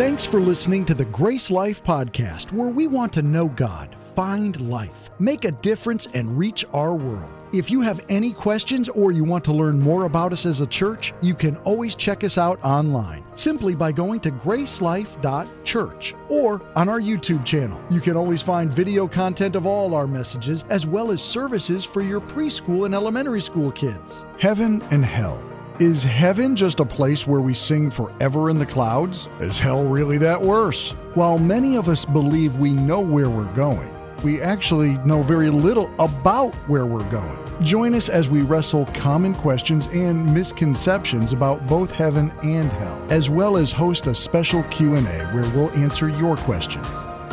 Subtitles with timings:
[0.00, 4.58] Thanks for listening to the Grace Life Podcast, where we want to know God, find
[4.66, 7.30] life, make a difference, and reach our world.
[7.52, 10.66] If you have any questions or you want to learn more about us as a
[10.66, 16.88] church, you can always check us out online simply by going to gracelife.church or on
[16.88, 17.78] our YouTube channel.
[17.90, 22.00] You can always find video content of all our messages as well as services for
[22.00, 24.24] your preschool and elementary school kids.
[24.38, 25.49] Heaven and Hell.
[25.80, 29.30] Is heaven just a place where we sing forever in the clouds?
[29.38, 30.90] Is hell really that worse?
[31.14, 33.90] While many of us believe we know where we're going,
[34.22, 37.38] we actually know very little about where we're going.
[37.62, 43.30] Join us as we wrestle common questions and misconceptions about both heaven and hell, as
[43.30, 46.86] well as host a special Q&A where we'll answer your questions.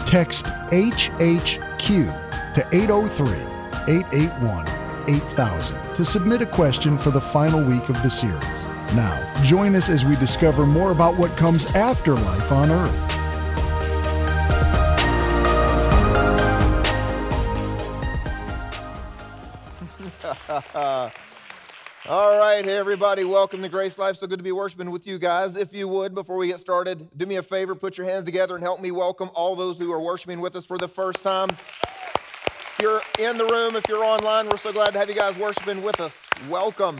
[0.06, 3.08] Text HHQ to oh
[5.08, 8.64] 803-881-8000 to submit a question for the final week of the series.
[8.94, 13.14] Now, join us as we discover more about what comes after life on earth.
[22.10, 24.16] All right, hey everybody, welcome to Grace Life.
[24.16, 25.58] So good to be worshiping with you guys.
[25.58, 28.56] If you would, before we get started, do me a favor, put your hands together
[28.56, 31.50] and help me welcome all those who are worshiping with us for the first time.
[32.80, 35.82] You're in the room, if you're online, we're so glad to have you guys worshiping
[35.82, 36.28] with us.
[36.48, 37.00] Welcome.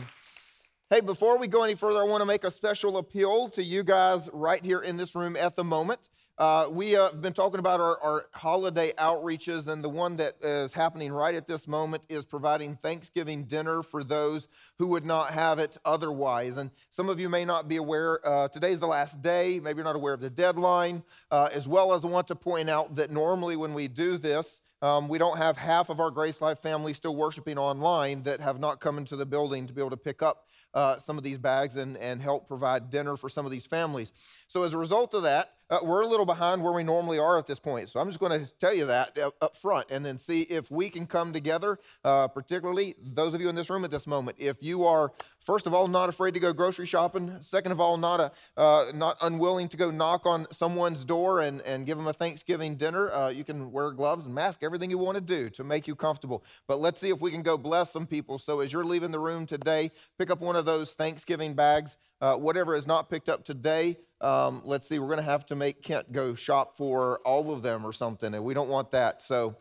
[0.90, 3.84] Hey, before we go any further, I want to make a special appeal to you
[3.84, 6.10] guys right here in this room at the moment.
[6.38, 10.36] Uh, we uh, have been talking about our, our, holiday outreaches, and the one that
[10.40, 14.46] is happening right at this moment is providing Thanksgiving dinner for those
[14.78, 16.56] who would not have it otherwise.
[16.56, 19.58] And some of you may not be aware, uh, today's the last day.
[19.58, 21.02] Maybe you're not aware of the deadline.
[21.28, 24.62] Uh, as well as I want to point out that normally when we do this,
[24.80, 28.60] um, we don't have half of our Grace Life family still worshiping online that have
[28.60, 31.38] not come into the building to be able to pick up uh, some of these
[31.38, 34.12] bags and, and help provide dinner for some of these families.
[34.48, 37.38] So, as a result of that, uh, we're a little behind where we normally are
[37.38, 37.90] at this point.
[37.90, 40.88] So I'm just going to tell you that up front and then see if we
[40.88, 44.38] can come together, uh, particularly those of you in this room at this moment.
[44.40, 47.98] If you are, first of all, not afraid to go grocery shopping, second of all,
[47.98, 52.06] not, a, uh, not unwilling to go knock on someone's door and, and give them
[52.06, 55.50] a Thanksgiving dinner, uh, you can wear gloves and mask, everything you want to do
[55.50, 56.42] to make you comfortable.
[56.66, 58.38] But let's see if we can go bless some people.
[58.38, 61.98] So as you're leaving the room today, pick up one of those Thanksgiving bags.
[62.20, 65.54] Uh, whatever is not picked up today, um, let's see, we're going to have to
[65.54, 69.22] make Kent go shop for all of them or something, and we don't want that.
[69.22, 69.54] So,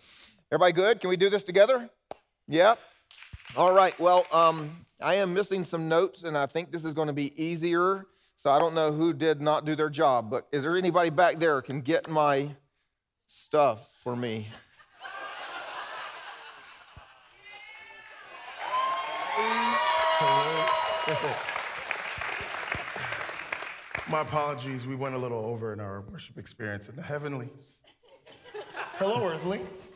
[0.51, 0.99] everybody good?
[0.99, 1.87] Can we do this together?
[2.47, 2.75] Yeah?
[3.55, 3.97] All right.
[3.99, 7.39] Well, um, I am missing some notes, and I think this is going to be
[7.41, 8.07] easier.
[8.35, 11.35] So, I don't know who did not do their job, but is there anybody back
[11.35, 12.49] there can get my
[13.27, 14.47] stuff for me?
[24.09, 27.81] My apologies, we went a little over in our worship experience in the heavenlies.
[28.99, 29.89] Hello, earthlings.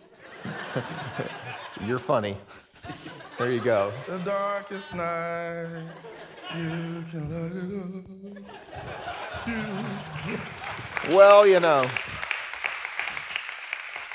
[1.85, 2.35] You're funny.
[3.39, 3.93] There you go.
[4.09, 5.87] The darkest night,
[6.53, 7.51] you can let
[8.35, 8.43] it
[9.47, 11.09] up.
[11.09, 11.89] Well, you know,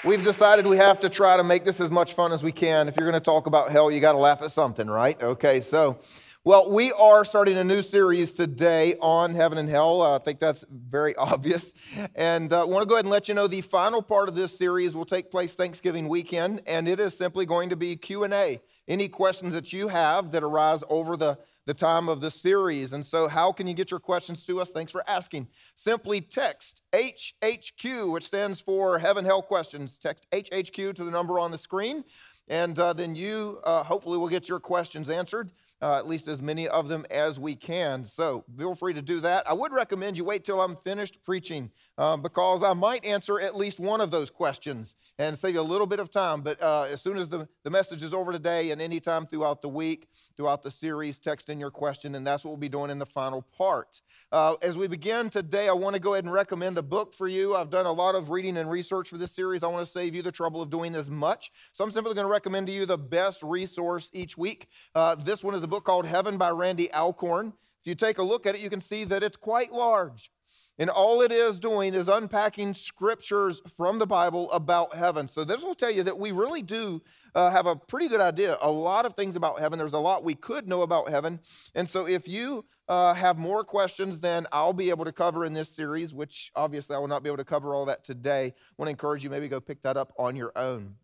[0.04, 2.86] we've decided we have to try to make this as much fun as we can.
[2.88, 5.20] If you're going to talk about hell, you got to laugh at something, right?
[5.22, 5.98] Okay, so.
[6.46, 10.00] Well, we are starting a new series today on heaven and hell.
[10.00, 11.74] I think that's very obvious.
[12.14, 14.36] And I uh, want to go ahead and let you know the final part of
[14.36, 18.60] this series will take place Thanksgiving weekend, and it is simply going to be Q&A.
[18.86, 22.92] Any questions that you have that arise over the, the time of the series.
[22.92, 24.70] And so how can you get your questions to us?
[24.70, 25.48] Thanks for asking.
[25.74, 29.98] Simply text HHQ, which stands for Heaven Hell Questions.
[29.98, 32.04] Text HHQ to the number on the screen,
[32.46, 35.50] and uh, then you uh, hopefully will get your questions answered
[35.82, 38.04] uh, at least as many of them as we can.
[38.04, 39.48] So feel free to do that.
[39.48, 43.56] I would recommend you wait till I'm finished preaching uh, because I might answer at
[43.56, 46.42] least one of those questions and save you a little bit of time.
[46.42, 49.68] But uh, as soon as the, the message is over today and anytime throughout the
[49.68, 52.98] week, throughout the series, text in your question, and that's what we'll be doing in
[52.98, 54.02] the final part.
[54.30, 57.28] Uh, as we begin today, I want to go ahead and recommend a book for
[57.28, 57.54] you.
[57.54, 59.62] I've done a lot of reading and research for this series.
[59.62, 61.50] I want to save you the trouble of doing as much.
[61.72, 64.68] So I'm simply going to recommend to you the best resource each week.
[64.94, 67.52] Uh, this one is a book called Heaven by Randy Alcorn.
[67.80, 70.30] If you take a look at it, you can see that it's quite large.
[70.78, 75.26] And all it is doing is unpacking scriptures from the Bible about heaven.
[75.26, 77.02] So, this will tell you that we really do
[77.34, 79.78] uh, have a pretty good idea, a lot of things about heaven.
[79.78, 81.40] There's a lot we could know about heaven.
[81.74, 85.54] And so, if you uh, have more questions than I'll be able to cover in
[85.54, 88.52] this series, which obviously I will not be able to cover all that today, I
[88.76, 90.96] want to encourage you maybe go pick that up on your own.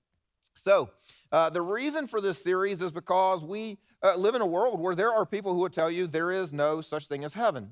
[0.54, 0.90] So,
[1.32, 4.94] uh, the reason for this series is because we uh, live in a world where
[4.94, 7.70] there are people who would tell you there is no such thing as heaven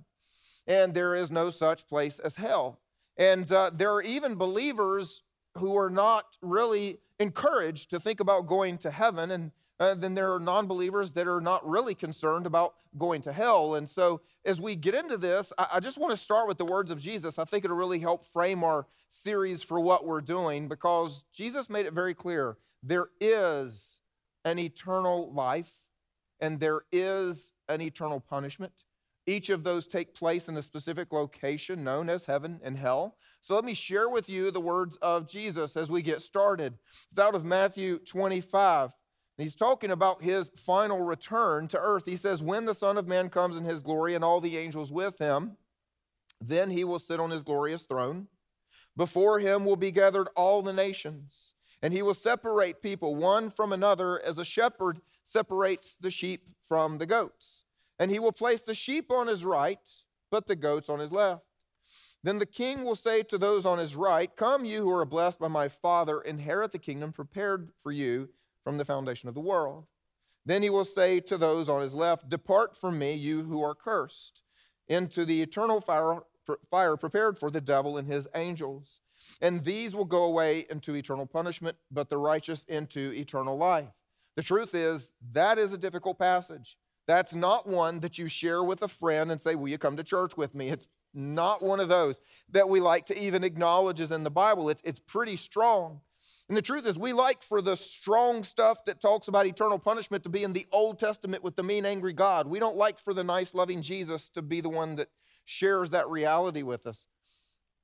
[0.67, 2.79] and there is no such place as hell.
[3.17, 5.23] And uh, there are even believers
[5.59, 9.31] who are not really encouraged to think about going to heaven.
[9.31, 13.33] And uh, then there are non believers that are not really concerned about going to
[13.33, 13.75] hell.
[13.75, 16.65] And so, as we get into this, I, I just want to start with the
[16.65, 17.39] words of Jesus.
[17.39, 21.87] I think it'll really help frame our series for what we're doing because Jesus made
[21.87, 24.01] it very clear there is
[24.45, 25.73] an eternal life
[26.41, 28.73] and there is an eternal punishment.
[29.27, 33.17] Each of those take place in a specific location known as heaven and hell.
[33.43, 36.79] So let me share with you the words of Jesus as we get started.
[37.11, 38.93] It's out of Matthew 25.
[39.37, 42.05] He's talking about his final return to earth.
[42.05, 44.93] He says, When the Son of Man comes in his glory and all the angels
[44.93, 45.57] with him,
[46.41, 48.27] then he will sit on his glorious throne.
[48.97, 53.73] Before him will be gathered all the nations, and he will separate people one from
[53.73, 57.63] another as a shepherd separates the sheep from the goats.
[58.01, 59.79] And he will place the sheep on his right,
[60.31, 61.45] but the goats on his left.
[62.23, 65.39] Then the king will say to those on his right, Come, you who are blessed
[65.39, 68.31] by my Father, inherit the kingdom prepared for you
[68.65, 69.85] from the foundation of the world.
[70.45, 73.75] Then he will say to those on his left, Depart from me, you who are
[73.75, 74.43] cursed,
[74.89, 76.21] into the eternal fire,
[76.71, 79.01] fire prepared for the devil and his angels.
[79.43, 83.93] And these will go away into eternal punishment, but the righteous into eternal life.
[84.37, 86.77] The truth is, that is a difficult passage.
[87.11, 90.05] That's not one that you share with a friend and say, Will you come to
[90.05, 90.69] church with me?
[90.69, 92.21] It's not one of those
[92.53, 94.71] that we like to even acknowledge as in the Bible.
[94.71, 96.03] It's, it's pretty strong.
[96.47, 100.23] And the truth is, we like for the strong stuff that talks about eternal punishment
[100.23, 102.47] to be in the Old Testament with the mean, angry God.
[102.47, 105.09] We don't like for the nice, loving Jesus to be the one that
[105.45, 107.09] shares that reality with us.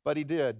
[0.05, 0.59] But he did.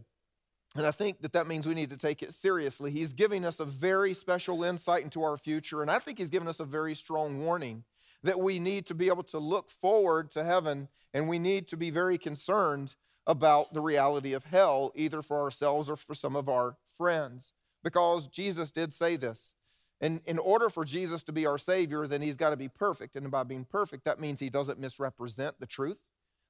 [0.75, 2.91] And I think that that means we need to take it seriously.
[2.91, 5.83] He's giving us a very special insight into our future.
[5.83, 7.85] And I think he's given us a very strong warning
[8.27, 11.77] that we need to be able to look forward to heaven and we need to
[11.77, 12.95] be very concerned
[13.27, 17.53] about the reality of hell, either for ourselves or for some of our friends
[17.87, 19.55] because Jesus did say this.
[20.01, 23.15] And in order for Jesus to be our Savior, then He's got to be perfect.
[23.15, 25.99] And by being perfect, that means He doesn't misrepresent the truth.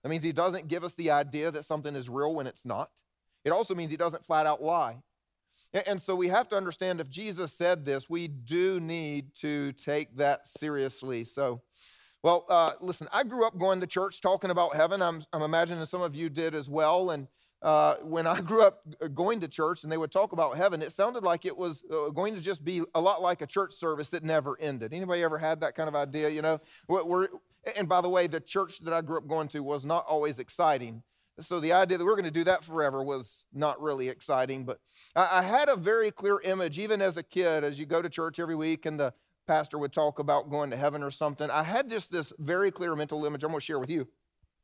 [0.03, 2.91] That means He doesn't give us the idea that something is real when it's not.
[3.45, 5.03] It also means He doesn't flat out lie.
[5.73, 10.17] And so we have to understand if Jesus said this, we do need to take
[10.17, 11.25] that seriously.
[11.25, 11.61] So,
[12.23, 15.03] well, uh, listen, I grew up going to church talking about heaven.
[15.03, 17.11] I'm, I'm imagining some of you did as well.
[17.11, 17.29] And
[17.63, 20.83] uh, when I grew up uh, going to church and they would talk about heaven,
[20.83, 23.75] it sounded like it was uh, going to just be a lot like a church
[23.75, 24.93] service that never ended.
[24.93, 26.29] Anybody ever had that kind of idea?
[26.29, 27.29] You know, we're,
[27.77, 30.39] and by the way, the church that I grew up going to was not always
[30.39, 31.03] exciting.
[31.41, 34.65] So the idea that we're going to do that forever was not really exciting.
[34.65, 34.81] But
[35.15, 38.09] I, I had a very clear image, even as a kid, as you go to
[38.09, 39.13] church every week and the
[39.47, 41.51] pastor would talk about going to heaven or something.
[41.51, 44.09] I had just this very clear mental image I'm going to share with you.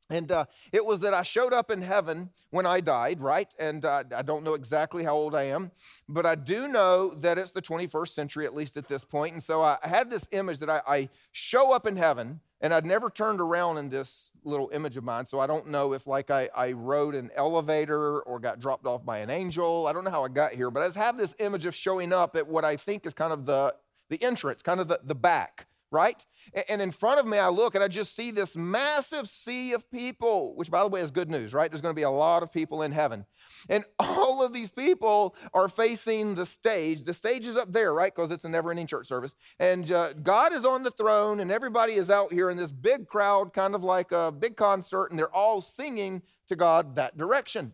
[0.09, 3.47] And uh, it was that I showed up in heaven when I died, right?
[3.57, 5.71] And uh, I don't know exactly how old I am,
[6.09, 9.33] but I do know that it's the 21st century, at least at this point.
[9.33, 12.85] And so I had this image that I, I show up in heaven, and I'd
[12.85, 15.27] never turned around in this little image of mine.
[15.27, 19.05] So I don't know if, like, I, I rode an elevator or got dropped off
[19.05, 19.85] by an angel.
[19.85, 22.13] I don't know how I got here, but I just have this image of showing
[22.13, 23.75] up at what I think is kind of the,
[24.09, 26.25] the entrance, kind of the, the back right?
[26.67, 29.89] And in front of me, I look and I just see this massive sea of
[29.89, 31.71] people, which, by the way, is good news, right?
[31.71, 33.25] There's going to be a lot of people in heaven.
[33.69, 37.03] And all of these people are facing the stage.
[37.03, 38.13] The stage is up there, right?
[38.13, 39.35] Because it's a never ending church service.
[39.59, 43.07] And uh, God is on the throne, and everybody is out here in this big
[43.07, 47.73] crowd, kind of like a big concert, and they're all singing to God that direction.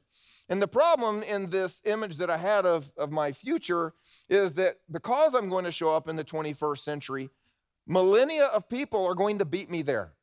[0.50, 3.94] And the problem in this image that I had of, of my future
[4.30, 7.30] is that because I'm going to show up in the 21st century,
[7.90, 10.14] millennia of people are going to beat me there.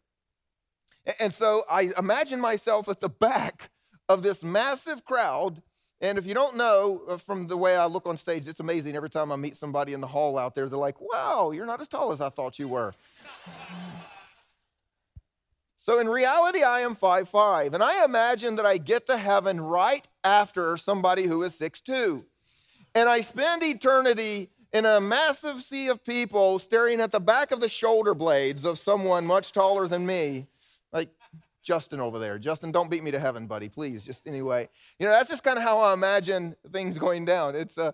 [1.20, 3.70] And so I imagine myself at the back
[4.08, 5.62] of this massive crowd.
[6.00, 8.96] And if you don't know uh, from the way I look on stage, it's amazing.
[8.96, 11.80] Every time I meet somebody in the hall out there, they're like, wow, you're not
[11.80, 12.94] as tall as I thought you were.
[15.76, 19.60] so in reality, I am five five, And I imagine that I get to heaven
[19.60, 22.26] right after somebody who is six two,
[22.94, 27.60] And I spend eternity in a massive sea of people staring at the back of
[27.60, 30.46] the shoulder blades of someone much taller than me,
[30.92, 31.10] like
[31.62, 32.38] Justin over there.
[32.38, 34.04] Justin, don't beat me to heaven, buddy, please.
[34.04, 34.68] Just anyway.
[34.98, 37.56] You know, that's just kind of how I imagine things going down.
[37.56, 37.92] It's a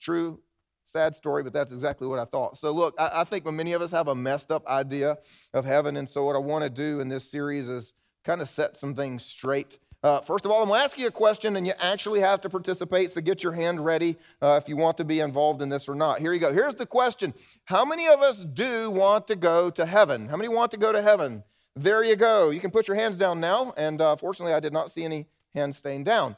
[0.00, 0.40] true,
[0.84, 2.56] sad story, but that's exactly what I thought.
[2.56, 5.18] So, look, I, I think many of us have a messed up idea
[5.52, 5.96] of heaven.
[5.96, 7.92] And so, what I want to do in this series is
[8.24, 9.78] kind of set some things straight.
[10.02, 12.40] Uh, first of all, I'm going to ask you a question, and you actually have
[12.40, 15.68] to participate, so get your hand ready uh, if you want to be involved in
[15.68, 16.20] this or not.
[16.20, 16.52] Here you go.
[16.52, 17.32] Here's the question
[17.66, 20.28] How many of us do want to go to heaven?
[20.28, 21.44] How many want to go to heaven?
[21.76, 22.50] There you go.
[22.50, 25.26] You can put your hands down now, and uh, fortunately, I did not see any
[25.54, 26.36] hands staying down.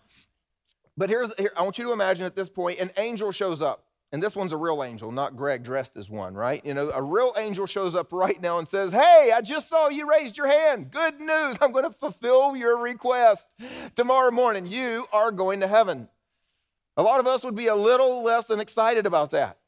[0.97, 3.85] But here's, here, I want you to imagine at this point, an angel shows up.
[4.15, 6.65] And this one's a real angel, not Greg dressed as one, right?
[6.65, 9.89] You know, a real angel shows up right now and says, Hey, I just saw
[9.89, 10.93] you raised your hand.
[10.93, 11.57] Good news.
[11.61, 13.49] I'm going to fulfill your request.
[13.97, 16.09] Tomorrow morning, you are going to heaven.
[16.97, 19.59] A lot of us would be a little less than excited about that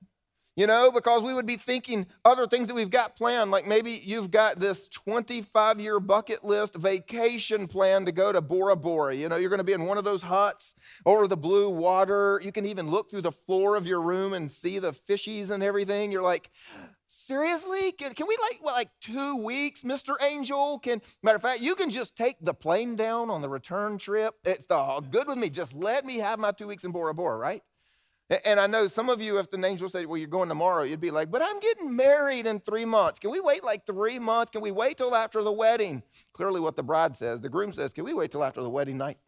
[0.56, 3.50] you know, because we would be thinking other things that we've got planned.
[3.50, 8.74] Like maybe you've got this 25 year bucket list vacation plan to go to Bora
[8.74, 9.14] Bora.
[9.14, 12.40] You know, you're going to be in one of those huts over the blue water.
[12.42, 15.62] You can even look through the floor of your room and see the fishies and
[15.62, 16.10] everything.
[16.10, 16.50] You're like,
[17.06, 17.92] seriously?
[17.92, 20.14] Can, can we like, what, like two weeks, Mr.
[20.22, 20.78] Angel?
[20.78, 24.34] Can, matter of fact, you can just take the plane down on the return trip.
[24.42, 25.50] It's all good with me.
[25.50, 27.62] Just let me have my two weeks in Bora Bora, right?
[28.44, 31.00] And I know some of you, if the angel said, Well, you're going tomorrow, you'd
[31.00, 33.20] be like, But I'm getting married in three months.
[33.20, 34.50] Can we wait like three months?
[34.50, 36.02] Can we wait till after the wedding?
[36.32, 38.98] Clearly, what the bride says, the groom says, Can we wait till after the wedding
[38.98, 39.18] night?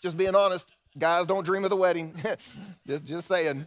[0.00, 2.14] Just being honest, guys, don't dream of the wedding.
[2.86, 3.66] just, just saying.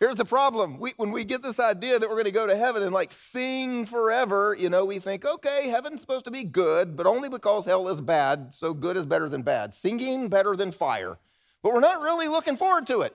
[0.00, 0.78] Here's the problem.
[0.78, 3.12] We, when we get this idea that we're going to go to heaven and like
[3.12, 7.66] sing forever, you know, we think, okay, heaven's supposed to be good, but only because
[7.66, 9.74] hell is bad, so good is better than bad.
[9.74, 11.18] Singing better than fire.
[11.62, 13.14] But we're not really looking forward to it,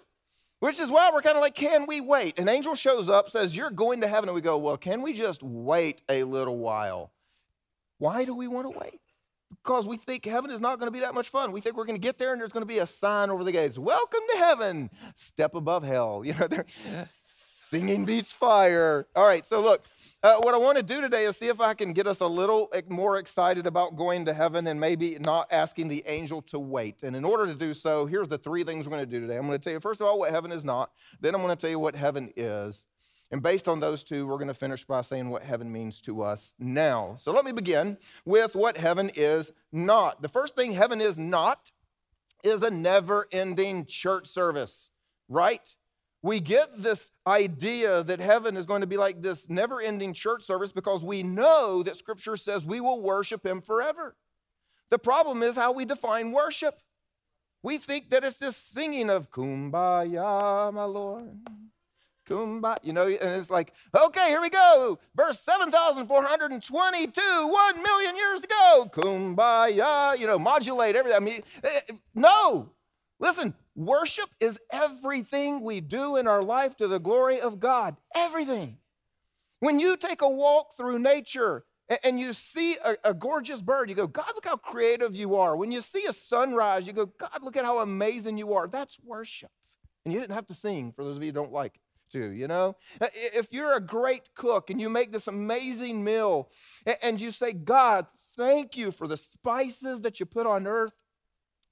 [0.59, 2.37] which is why we're kind of like, can we wait?
[2.37, 4.29] An angel shows up, says, You're going to heaven.
[4.29, 7.11] And we go, Well, can we just wait a little while?
[7.97, 9.01] Why do we want to wait?
[9.49, 11.51] Because we think heaven is not going to be that much fun.
[11.51, 13.43] We think we're going to get there and there's going to be a sign over
[13.43, 13.77] the gates.
[13.77, 14.89] Welcome to heaven.
[15.15, 16.23] Step above hell.
[16.25, 16.47] You know,
[17.27, 19.07] singing beats fire.
[19.15, 19.83] All right, so look,
[20.23, 22.27] uh, what I want to do today is see if I can get us a
[22.27, 27.03] little more excited about going to heaven and maybe not asking the angel to wait.
[27.03, 29.35] And in order to do so, here's the three things we're going to do today.
[29.35, 30.91] I'm going to tell you, first of all, what heaven is not.
[31.19, 32.83] Then I'm going to tell you what heaven is.
[33.31, 36.21] And based on those two, we're going to finish by saying what heaven means to
[36.21, 37.15] us now.
[37.17, 40.21] So let me begin with what heaven is not.
[40.21, 41.71] The first thing heaven is not
[42.43, 44.91] is a never ending church service,
[45.27, 45.75] right?
[46.21, 50.43] We get this idea that heaven is going to be like this never ending church
[50.43, 54.15] service because we know that Scripture says we will worship Him forever.
[54.91, 56.79] The problem is how we define worship.
[57.63, 61.39] We think that it's this singing of Kumbaya, my Lord
[62.25, 64.99] kumbaya, you know, and it's like, okay, here we go.
[65.15, 71.21] Verse 7,422, one million years ago, kumbaya, you know, modulate everything.
[71.21, 72.69] I mean, eh, eh, no.
[73.19, 77.95] Listen, worship is everything we do in our life to the glory of God.
[78.13, 78.77] Everything.
[79.59, 81.63] When you take a walk through nature
[82.03, 85.55] and you see a, a, gorgeous bird, you go, God, look how creative you are.
[85.55, 88.67] When you see a sunrise, you go, God, look at how amazing you are.
[88.67, 89.51] That's worship.
[90.03, 91.81] And you didn't have to sing for those of you who don't like it
[92.15, 92.75] to, you know?
[93.01, 96.49] If you're a great cook and you make this amazing meal
[97.03, 100.93] and you say, God, thank you for the spices that you put on earth.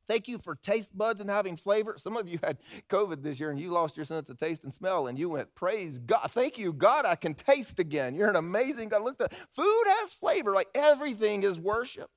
[0.05, 1.95] Thank you for taste buds and having flavor.
[1.97, 2.57] Some of you had
[2.89, 5.55] COVID this year and you lost your sense of taste and smell and you went,
[5.55, 6.29] Praise God.
[6.31, 8.13] Thank you, God, I can taste again.
[8.13, 9.03] You're an amazing God.
[9.03, 12.09] Look, the food has flavor, like everything is worship.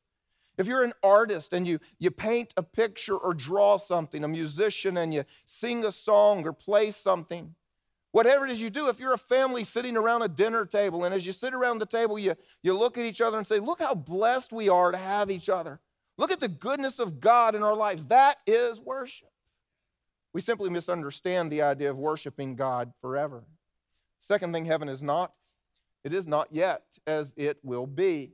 [0.58, 4.96] If you're an artist and you, you paint a picture or draw something, a musician
[4.96, 7.54] and you sing a song or play something,
[8.16, 11.14] Whatever it is you do, if you're a family sitting around a dinner table, and
[11.14, 13.78] as you sit around the table, you, you look at each other and say, Look
[13.78, 15.80] how blessed we are to have each other.
[16.16, 18.06] Look at the goodness of God in our lives.
[18.06, 19.28] That is worship.
[20.32, 23.44] We simply misunderstand the idea of worshiping God forever.
[24.18, 25.34] Second thing heaven is not,
[26.02, 28.32] it is not yet as it will be.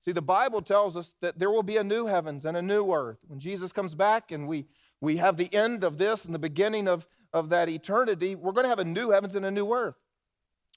[0.00, 2.92] See, the Bible tells us that there will be a new heavens and a new
[2.92, 3.18] earth.
[3.28, 4.66] When Jesus comes back and we,
[5.00, 8.64] we have the end of this and the beginning of, of that eternity, we're going
[8.64, 9.96] to have a new heavens and a new earth.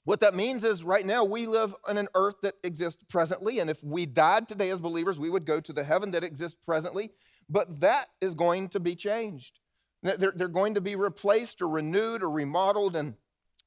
[0.03, 3.69] What that means is right now we live on an earth that exists presently, and
[3.69, 7.11] if we died today as believers, we would go to the heaven that exists presently,
[7.49, 9.59] but that is going to be changed.
[10.01, 13.15] They're, they're going to be replaced or renewed or remodeled, and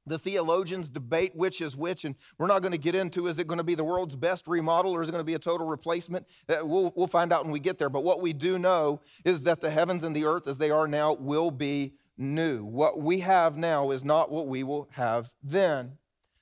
[0.07, 3.47] the theologians debate which is which, and we're not going to get into is it
[3.47, 5.67] going to be the world's best remodel or is it going to be a total
[5.67, 6.27] replacement?
[6.49, 7.91] Uh, we'll, we'll find out when we get there.
[7.91, 10.87] But what we do know is that the heavens and the earth as they are
[10.87, 12.65] now will be new.
[12.65, 15.99] What we have now is not what we will have then.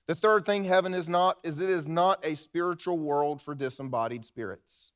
[0.07, 4.25] The third thing heaven is not is it is not a spiritual world for disembodied
[4.25, 4.93] spirits.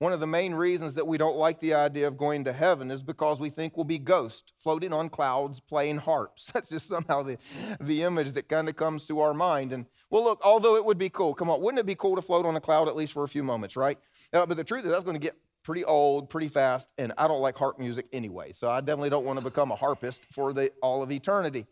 [0.00, 2.90] One of the main reasons that we don't like the idea of going to heaven
[2.90, 6.46] is because we think we'll be ghosts floating on clouds playing harps.
[6.54, 7.36] That's just somehow the,
[7.82, 9.74] the image that kind of comes to our mind.
[9.74, 12.22] And well, look, although it would be cool, come on, wouldn't it be cool to
[12.22, 13.98] float on a cloud at least for a few moments, right?
[14.32, 17.28] Uh, but the truth is, that's going to get pretty old, pretty fast, and I
[17.28, 18.52] don't like harp music anyway.
[18.52, 21.66] So I definitely don't want to become a harpist for the, all of eternity.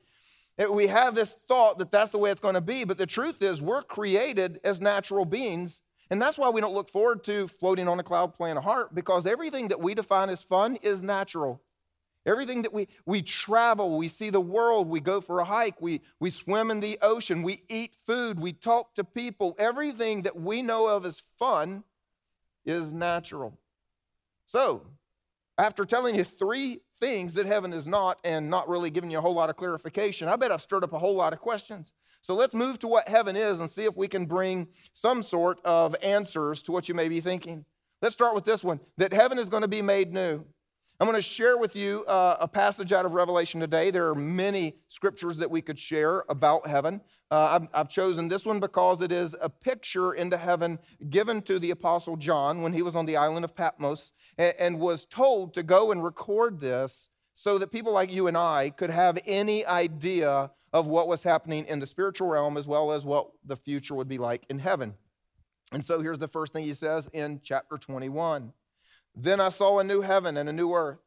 [0.71, 3.42] We have this thought that that's the way it's going to be, but the truth
[3.42, 7.88] is, we're created as natural beings, And that's why we don't look forward to floating
[7.88, 11.61] on a cloud playing a harp because everything that we define as fun is natural.
[12.26, 16.02] Everything that we, we travel, we see the world, we go for a hike, we,
[16.21, 20.61] we swim in the ocean, we eat food, we talk to people, everything that we
[20.61, 21.85] know of as fun
[22.66, 23.57] is natural.
[24.49, 24.87] So,
[25.59, 29.21] after telling you three things that heaven is not and not really giving you a
[29.21, 31.93] whole lot of clarification, I bet I've stirred up a whole lot of questions.
[32.23, 35.61] So let's move to what heaven is and see if we can bring some sort
[35.67, 37.67] of answers to what you may be thinking.
[38.00, 40.43] Let's start with this one that heaven is going to be made new.
[40.99, 43.90] I'm going to share with you uh, a passage out of Revelation today.
[43.90, 47.02] There are many scriptures that we could share about heaven.
[47.30, 50.78] Uh, I've, I've, chosen this one because it is a picture into heaven
[51.11, 54.80] given to the Apostle John when he was on the island of Patmos and, and
[54.80, 58.88] was told to go and record this so that people like you and I could
[58.88, 63.30] have any idea of what was happening in the spiritual realm as well as what
[63.44, 64.94] the future would be like in heaven.
[65.73, 68.52] And so here's the first thing he says in chapter 21.
[69.14, 70.99] Then I saw a new heaven and a new earth.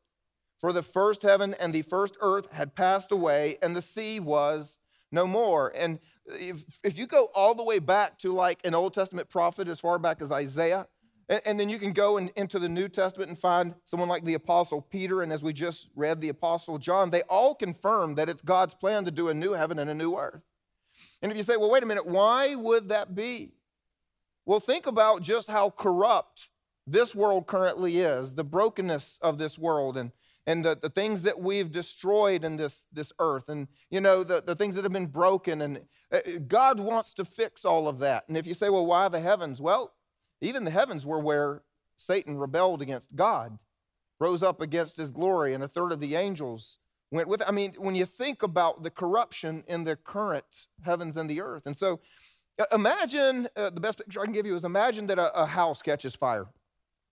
[0.59, 4.77] For the first heaven and the first earth had passed away, and the sea was
[5.11, 5.71] no more.
[5.75, 9.67] And if, if you go all the way back to like an Old Testament prophet
[9.67, 10.87] as far back as Isaiah,
[11.29, 14.23] and, and then you can go in, into the New Testament and find someone like
[14.23, 18.29] the Apostle Peter, and as we just read, the Apostle John, they all confirm that
[18.29, 20.41] it's God's plan to do a new heaven and a new earth.
[21.21, 23.53] And if you say, well, wait a minute, why would that be?
[24.45, 26.49] Well, think about just how corrupt
[26.87, 30.11] this world currently is, the brokenness of this world and,
[30.47, 34.41] and the, the things that we've destroyed in this, this earth and, you know, the,
[34.41, 35.61] the things that have been broken.
[35.61, 35.81] And
[36.11, 38.25] uh, God wants to fix all of that.
[38.27, 39.61] And if you say, well, why the heavens?
[39.61, 39.93] Well,
[40.41, 41.61] even the heavens were where
[41.95, 43.59] Satan rebelled against God,
[44.19, 46.79] rose up against his glory, and a third of the angels
[47.11, 47.47] went with it.
[47.47, 51.63] I mean, when you think about the corruption in the current heavens and the earth.
[51.65, 51.99] And so
[52.57, 55.45] uh, imagine uh, the best picture I can give you is imagine that a, a
[55.45, 56.47] house catches fire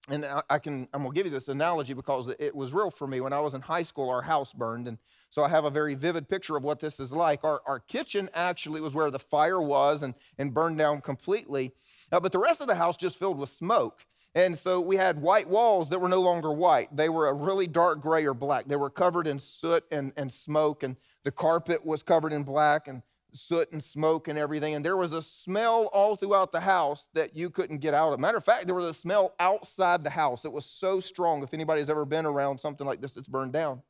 [0.07, 3.21] and I can I'm gonna give you this analogy because it was real for me.
[3.21, 4.97] When I was in high school, our house burned, and
[5.29, 7.43] so I have a very vivid picture of what this is like.
[7.43, 11.73] Our, our kitchen actually was where the fire was and, and burned down completely,
[12.11, 14.05] uh, but the rest of the house just filled with smoke.
[14.35, 16.95] And so we had white walls that were no longer white.
[16.95, 18.67] They were a really dark gray or black.
[18.67, 22.87] They were covered in soot and, and smoke, and the carpet was covered in black,
[22.87, 24.75] and soot and smoke and everything.
[24.75, 28.19] And there was a smell all throughout the house that you couldn't get out of.
[28.19, 30.45] Matter of fact, there was a smell outside the house.
[30.45, 31.43] It was so strong.
[31.43, 33.81] If anybody's ever been around something like this that's burned down.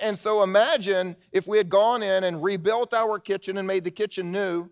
[0.00, 3.90] And so imagine if we had gone in and rebuilt our kitchen and made the
[3.90, 4.68] kitchen new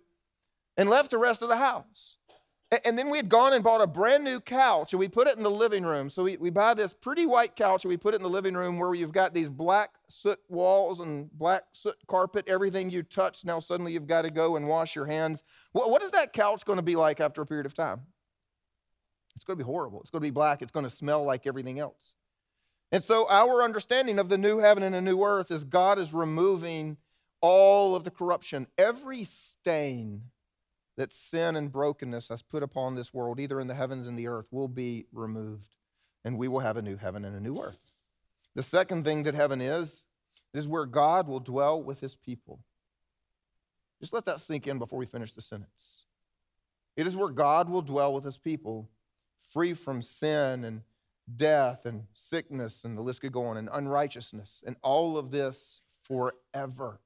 [0.76, 2.16] and left the rest of the house.
[2.84, 5.37] And then we had gone and bought a brand new couch and we put it
[5.37, 6.08] in the living room.
[6.08, 8.54] So we, we buy this pretty white couch and we put it in the living
[8.54, 12.48] room where you've got these black soot walls and black soot carpet.
[12.48, 15.42] Everything you touch, now suddenly you've got to go and wash your hands.
[15.72, 18.00] What, what is that couch going to be like after a period of time?
[19.34, 20.00] It's going to be horrible.
[20.00, 20.62] It's going to be black.
[20.62, 22.14] It's going to smell like everything else.
[22.92, 26.14] And so our understanding of the new heaven and the new earth is God is
[26.14, 26.96] removing
[27.40, 30.22] all of the corruption, every stain
[30.96, 34.28] that sin and brokenness has put upon this world, either in the heavens and the
[34.28, 35.74] earth, will be removed,
[36.24, 37.90] and we will have a new heaven and a new earth.
[38.54, 40.04] The second thing that heaven is,
[40.52, 42.61] is where God will dwell with his people.
[44.00, 46.04] Just let that sink in before we finish the sentence.
[46.96, 48.88] It is where God will dwell with his people,
[49.52, 50.83] free from sin and
[51.37, 55.83] death and sickness, and the list could go on, and unrighteousness, and all of this
[56.02, 57.00] forever.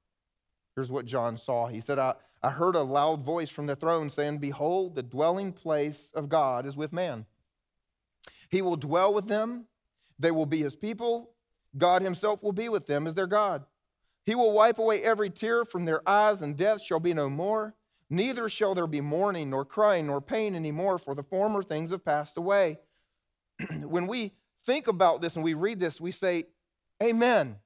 [0.74, 1.68] Here's what John saw.
[1.68, 5.52] He said, I, I heard a loud voice from the throne saying, Behold, the dwelling
[5.52, 7.26] place of God is with man.
[8.48, 9.66] He will dwell with them,
[10.18, 11.30] they will be his people.
[11.76, 13.64] God himself will be with them as their God.
[14.24, 17.74] He will wipe away every tear from their eyes, and death shall be no more.
[18.10, 22.04] Neither shall there be mourning, nor crying, nor pain anymore, for the former things have
[22.04, 22.78] passed away.
[23.82, 24.32] when we
[24.64, 26.44] think about this and we read this, we say,
[27.02, 27.56] Amen.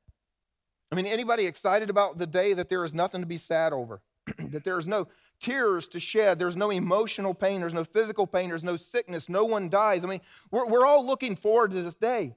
[0.91, 4.03] I mean, anybody excited about the day that there is nothing to be sad over?
[4.39, 5.09] that there's no
[5.41, 9.45] tears to shed, there's no emotional pain, there's no physical pain, there's no sickness, no
[9.45, 10.05] one dies.
[10.05, 12.37] I mean, we're, we're all looking forward to this day.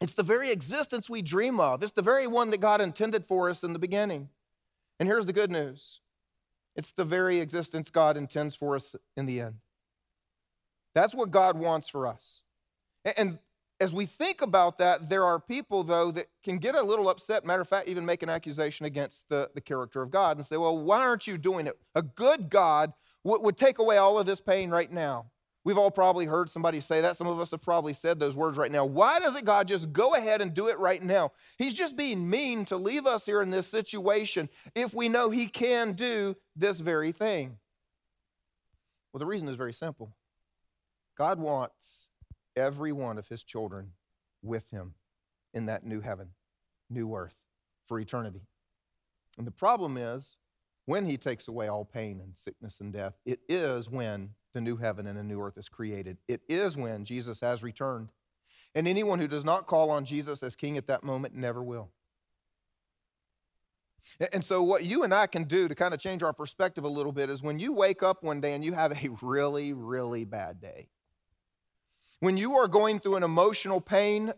[0.00, 3.50] It's the very existence we dream of, it's the very one that God intended for
[3.50, 4.28] us in the beginning.
[4.98, 6.00] And here's the good news
[6.74, 9.56] it's the very existence God intends for us in the end.
[10.94, 12.42] That's what God wants for us.
[13.16, 13.38] And
[13.82, 17.44] as we think about that, there are people, though, that can get a little upset.
[17.44, 20.56] Matter of fact, even make an accusation against the, the character of God and say,
[20.56, 21.76] well, why aren't you doing it?
[21.96, 22.92] A good God
[23.24, 25.26] would, would take away all of this pain right now.
[25.64, 27.16] We've all probably heard somebody say that.
[27.16, 28.84] Some of us have probably said those words right now.
[28.84, 31.32] Why doesn't God just go ahead and do it right now?
[31.58, 35.46] He's just being mean to leave us here in this situation if we know He
[35.48, 37.58] can do this very thing.
[39.12, 40.12] Well, the reason is very simple
[41.18, 42.10] God wants
[42.56, 43.92] every one of his children
[44.42, 44.94] with him
[45.54, 46.28] in that new heaven,
[46.90, 47.34] new earth
[47.86, 48.42] for eternity.
[49.38, 50.36] And the problem is,
[50.86, 54.76] when he takes away all pain and sickness and death, it is when the new
[54.76, 56.18] heaven and the new earth is created.
[56.28, 58.08] It is when Jesus has returned.
[58.74, 61.90] And anyone who does not call on Jesus as king at that moment never will.
[64.32, 66.88] And so, what you and I can do to kind of change our perspective a
[66.88, 70.24] little bit is when you wake up one day and you have a really, really
[70.24, 70.88] bad day,
[72.22, 74.32] when you are going through an emotional pain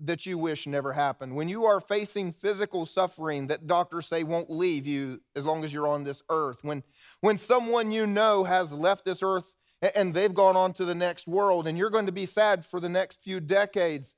[0.00, 4.48] that you wish never happened, when you are facing physical suffering that doctors say won't
[4.48, 6.82] leave you as long as you're on this earth, when,
[7.20, 9.52] when someone you know has left this earth
[9.94, 12.80] and they've gone on to the next world and you're going to be sad for
[12.80, 14.14] the next few decades,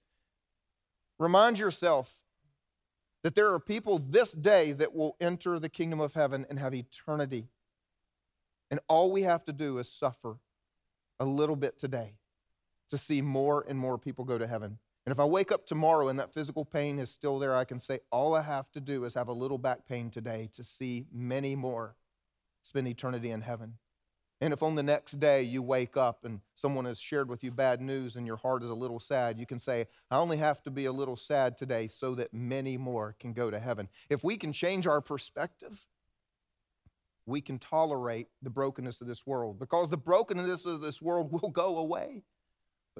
[1.18, 2.14] remind yourself
[3.24, 6.74] that there are people this day that will enter the kingdom of heaven and have
[6.76, 7.48] eternity.
[8.70, 10.36] And all we have to do is suffer
[11.18, 12.14] a little bit today
[12.90, 14.78] to see more and more people go to heaven.
[15.06, 17.80] And if I wake up tomorrow and that physical pain is still there, I can
[17.80, 21.06] say, all I have to do is have a little back pain today to see
[21.12, 21.96] many more
[22.62, 23.74] spend eternity in heaven.
[24.42, 27.50] And if on the next day you wake up and someone has shared with you
[27.50, 30.62] bad news and your heart is a little sad, you can say, I only have
[30.62, 33.88] to be a little sad today so that many more can go to heaven.
[34.08, 35.86] If we can change our perspective,
[37.26, 41.50] we can tolerate the brokenness of this world because the brokenness of this world will
[41.50, 42.22] go away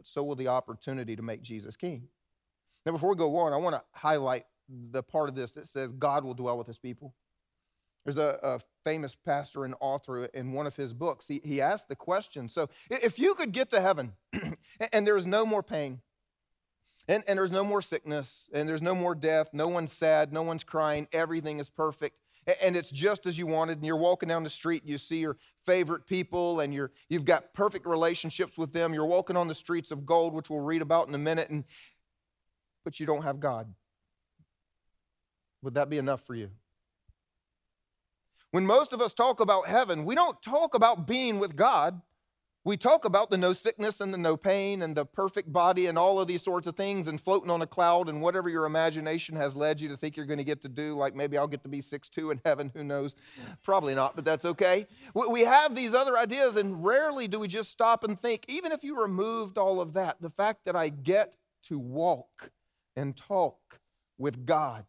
[0.01, 2.09] but so will the opportunity to make Jesus king.
[2.87, 5.93] Now, before we go on, I want to highlight the part of this that says
[5.93, 7.15] God will dwell with his people.
[8.07, 11.27] There's a, a, famous pastor and author in one of his books.
[11.29, 14.15] He, he asked the question so, if you could get to heaven
[14.93, 16.01] and there's no more pain,
[17.07, 20.41] and, and there's no more sickness, and there's no more death, no one's sad, no
[20.41, 22.17] one's crying, everything is perfect,
[22.63, 25.19] and it's just as you wanted, and you're walking down the street, and you see
[25.19, 25.37] your
[25.67, 29.91] favorite people, and you're, you've got perfect relationships with them, you're walking on the streets
[29.91, 31.65] of gold, which we'll read about in a minute, and,
[32.85, 33.73] but you don't have God.
[35.63, 36.51] Would that be enough for you?
[38.51, 42.01] When most of us talk about heaven, we don't talk about being with God.
[42.63, 45.97] We talk about the no sickness and the no pain and the perfect body and
[45.97, 49.35] all of these sorts of things and floating on a cloud and whatever your imagination
[49.37, 50.95] has led you to think you're going to get to do.
[50.95, 52.71] Like maybe I'll get to be six two in heaven.
[52.75, 53.15] Who knows?
[53.63, 54.87] Probably not, but that's okay.
[55.15, 58.85] We have these other ideas, and rarely do we just stop and think, even if
[58.85, 62.51] you removed all of that, the fact that I get to walk
[62.95, 63.81] and talk
[64.19, 64.85] with God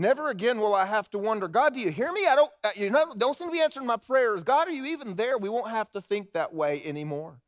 [0.00, 2.26] Never again will I have to wonder, God, do you hear me?
[2.26, 4.42] I don't, uh, you don't seem to be answering my prayers.
[4.42, 5.36] God, are you even there?
[5.36, 7.42] We won't have to think that way anymore.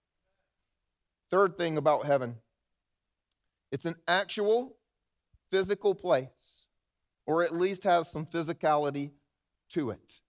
[1.30, 2.36] Third thing about heaven
[3.70, 4.76] it's an actual
[5.50, 6.66] physical place,
[7.24, 9.12] or at least has some physicality
[9.70, 10.20] to it.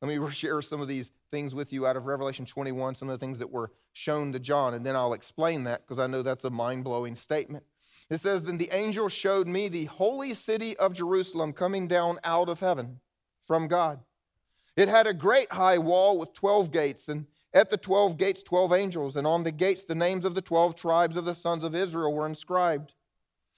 [0.00, 3.20] Let me share some of these things with you out of Revelation 21, some of
[3.20, 6.22] the things that were shown to John, and then I'll explain that because I know
[6.22, 7.62] that's a mind blowing statement.
[8.10, 12.48] It says, Then the angel showed me the holy city of Jerusalem coming down out
[12.48, 13.00] of heaven
[13.46, 14.00] from God.
[14.76, 18.72] It had a great high wall with 12 gates, and at the 12 gates, 12
[18.72, 21.74] angels, and on the gates, the names of the 12 tribes of the sons of
[21.74, 22.94] Israel were inscribed.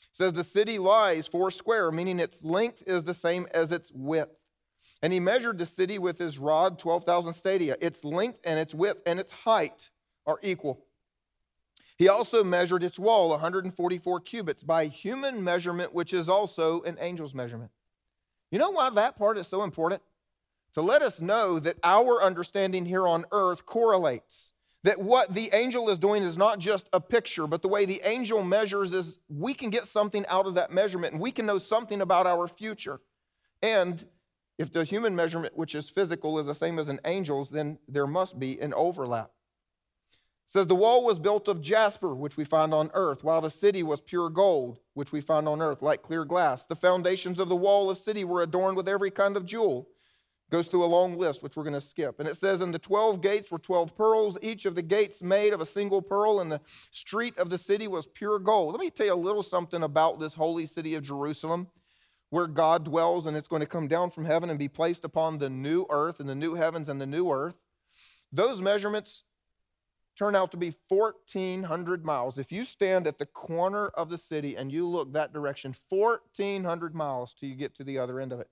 [0.00, 3.92] It says, The city lies four square, meaning its length is the same as its
[3.92, 4.36] width.
[5.02, 7.76] And he measured the city with his rod, 12,000 stadia.
[7.80, 9.90] Its length and its width and its height
[10.26, 10.86] are equal.
[11.96, 17.34] He also measured its wall 144 cubits by human measurement, which is also an angel's
[17.34, 17.70] measurement.
[18.50, 20.02] You know why that part is so important?
[20.74, 24.52] To let us know that our understanding here on earth correlates.
[24.82, 28.02] That what the angel is doing is not just a picture, but the way the
[28.04, 31.58] angel measures is we can get something out of that measurement and we can know
[31.58, 33.00] something about our future.
[33.62, 34.04] And
[34.58, 38.06] if the human measurement, which is physical, is the same as an angel's, then there
[38.06, 39.30] must be an overlap
[40.46, 43.82] says the wall was built of jasper, which we find on earth, while the city
[43.82, 46.64] was pure gold, which we find on earth, like clear glass.
[46.64, 49.88] The foundations of the wall of city were adorned with every kind of jewel.
[50.50, 52.20] Goes through a long list, which we're going to skip.
[52.20, 55.54] And it says, And the 12 gates were 12 pearls, each of the gates made
[55.54, 58.74] of a single pearl, and the street of the city was pure gold.
[58.74, 61.68] Let me tell you a little something about this holy city of Jerusalem,
[62.28, 65.38] where God dwells, and it's going to come down from heaven and be placed upon
[65.38, 67.56] the new earth and the new heavens and the new earth.
[68.30, 69.22] Those measurements
[70.16, 72.38] turn out to be 1,400 miles.
[72.38, 76.94] If you stand at the corner of the city and you look that direction, 1,400
[76.94, 78.48] miles till you get to the other end of it.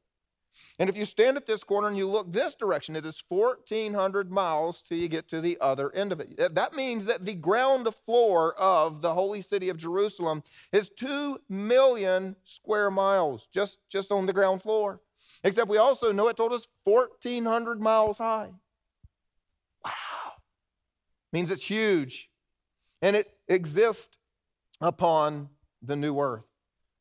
[0.79, 4.31] And if you stand at this corner and you look this direction, it is 1,400
[4.31, 6.55] miles till you get to the other end of it.
[6.55, 12.37] That means that the ground floor of the holy city of Jerusalem is 2 million
[12.45, 15.01] square miles just, just on the ground floor.
[15.43, 18.51] Except we also know it told us 1,400 miles high
[21.33, 22.29] means it's huge.
[23.03, 24.17] and it exists
[24.81, 25.49] upon
[25.83, 26.45] the new earth.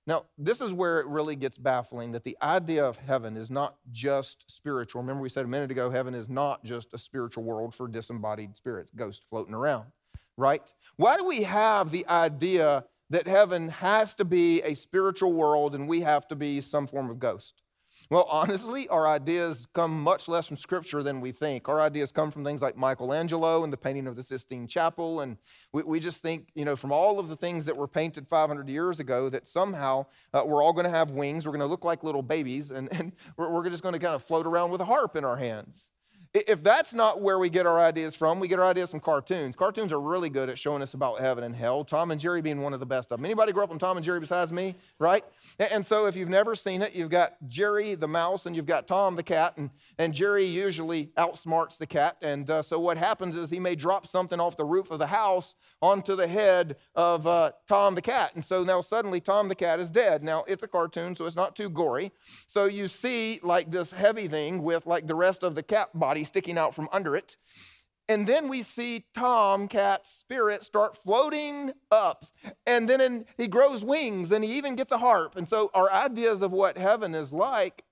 [0.07, 3.75] Now, this is where it really gets baffling that the idea of heaven is not
[3.91, 5.01] just spiritual.
[5.03, 8.57] Remember, we said a minute ago, heaven is not just a spiritual world for disembodied
[8.57, 9.85] spirits, ghosts floating around,
[10.37, 10.63] right?
[10.97, 15.87] Why do we have the idea that heaven has to be a spiritual world and
[15.87, 17.61] we have to be some form of ghost?
[18.09, 21.69] Well, honestly, our ideas come much less from Scripture than we think.
[21.69, 25.21] Our ideas come from things like Michelangelo and the painting of the Sistine Chapel.
[25.21, 25.37] And
[25.71, 28.67] we, we just think, you know, from all of the things that were painted 500
[28.67, 31.45] years ago, that somehow uh, we're all going to have wings.
[31.45, 34.15] We're going to look like little babies, and, and we're, we're just going to kind
[34.15, 35.91] of float around with a harp in our hands.
[36.33, 39.53] If that's not where we get our ideas from, we get our ideas from cartoons.
[39.53, 41.83] Cartoons are really good at showing us about heaven and hell.
[41.83, 43.25] Tom and Jerry being one of the best of them.
[43.25, 45.25] Anybody grew up on Tom and Jerry besides me, right?
[45.59, 48.87] And so if you've never seen it, you've got Jerry the mouse and you've got
[48.87, 52.15] Tom the cat, and, and Jerry usually outsmarts the cat.
[52.21, 55.07] And uh, so what happens is he may drop something off the roof of the
[55.07, 58.35] house onto the head of uh, Tom the cat.
[58.35, 60.23] And so now suddenly Tom the cat is dead.
[60.23, 62.13] Now it's a cartoon, so it's not too gory.
[62.47, 66.20] So you see like this heavy thing with like the rest of the cat body
[66.21, 67.37] body sticking out from under it.
[68.07, 72.25] And then we see Tom Cat's spirit start floating up.
[72.65, 75.37] And then in, he grows wings and he even gets a harp.
[75.37, 77.83] And so our ideas of what heaven is like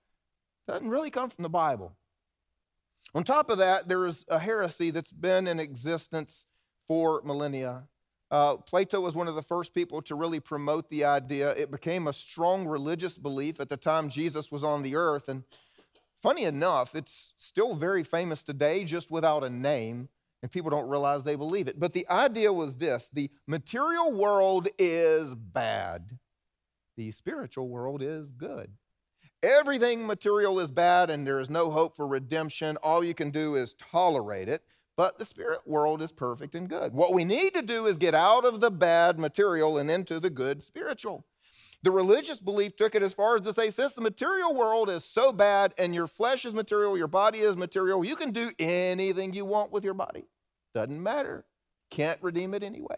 [0.68, 1.94] doesn't really come from the Bible.
[3.16, 6.46] On top of that, there is a heresy that's been in existence
[6.88, 7.88] for millennia.
[8.30, 11.52] Uh, Plato was one of the first people to really promote the idea.
[11.56, 15.30] It became a strong religious belief at the time Jesus was on the earth.
[15.30, 15.44] And
[16.22, 20.10] Funny enough, it's still very famous today, just without a name,
[20.42, 21.80] and people don't realize they believe it.
[21.80, 26.20] But the idea was this the material world is bad,
[26.98, 28.72] the spiritual world is good.
[29.42, 32.76] Everything material is bad, and there is no hope for redemption.
[32.78, 34.64] All you can do is tolerate it.
[34.98, 36.92] But the spirit world is perfect and good.
[36.94, 40.30] What we need to do is get out of the bad material and into the
[40.30, 41.26] good spiritual.
[41.82, 45.06] The religious belief took it as far as to say, since the material world is
[45.06, 49.34] so bad and your flesh is material, your body is material, you can do anything
[49.34, 50.26] you want with your body.
[50.74, 51.46] Doesn't matter.
[51.90, 52.98] Can't redeem it anyway.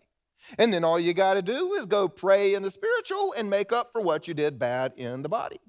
[0.57, 3.71] And then all you got to do is go pray in the spiritual and make
[3.71, 5.59] up for what you did bad in the body.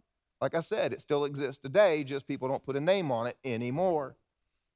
[0.40, 3.37] Like I said, it still exists today, just people don't put a name on it
[3.44, 4.16] anymore.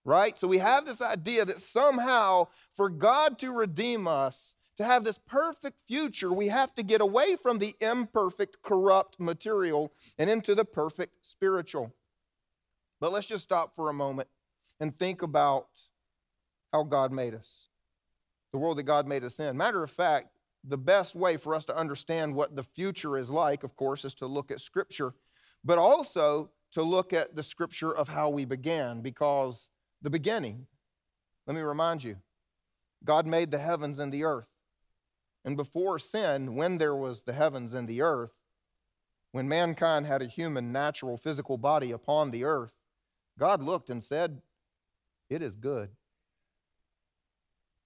[0.05, 0.39] Right?
[0.39, 5.19] So we have this idea that somehow for God to redeem us, to have this
[5.19, 10.65] perfect future, we have to get away from the imperfect, corrupt material and into the
[10.65, 11.93] perfect spiritual.
[13.01, 14.29] But let's just stop for a moment
[14.81, 15.69] and think about
[16.73, 17.69] how God made us,
[18.53, 19.57] the world that God made us in.
[19.57, 20.29] Matter of fact,
[20.69, 24.15] the best way for us to understand what the future is like, of course, is
[24.15, 25.15] to look at Scripture,
[25.65, 29.69] but also to look at the Scripture of how we began, because
[30.03, 30.67] the beginning,
[31.47, 32.17] let me remind you,
[33.05, 34.49] God made the heavens and the earth.
[35.47, 38.33] And before sin, when there was the heavens and the earth,
[39.31, 42.75] when mankind had a human, natural, physical body upon the earth,
[43.39, 44.43] God looked and said,
[45.31, 45.91] It is good.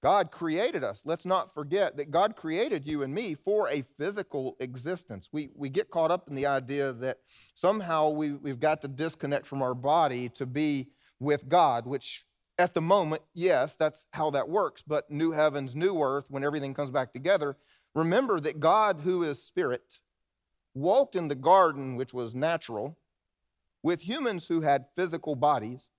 [0.03, 1.03] God created us.
[1.05, 5.29] Let's not forget that God created you and me for a physical existence.
[5.31, 7.19] We, we get caught up in the idea that
[7.55, 12.25] somehow we, we've got to disconnect from our body to be with God, which
[12.61, 14.83] at the moment, yes, that's how that works.
[14.87, 17.57] But new heavens, new earth, when everything comes back together,
[17.95, 20.01] remember that God, who is spirit,
[20.75, 22.97] walked in the garden, which was natural,
[23.83, 25.91] with humans who had physical bodies.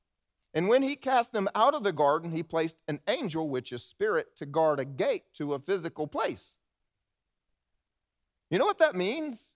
[0.54, 3.84] And when he cast them out of the garden, he placed an angel, which is
[3.84, 6.58] spirit, to guard a gate to a physical place.
[8.50, 9.52] You know what that means?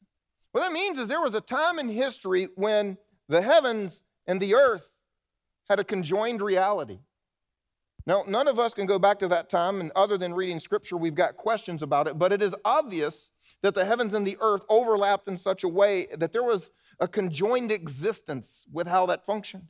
[0.51, 4.55] What that means is there was a time in history when the heavens and the
[4.55, 4.89] earth
[5.69, 6.99] had a conjoined reality.
[8.07, 10.95] Now, none of us can go back to that time, and other than reading scripture,
[10.95, 13.31] we've got questions about it, but it is obvious
[13.63, 17.07] that the heavens and the earth overlapped in such a way that there was a
[17.07, 19.67] conjoined existence with how that functioned.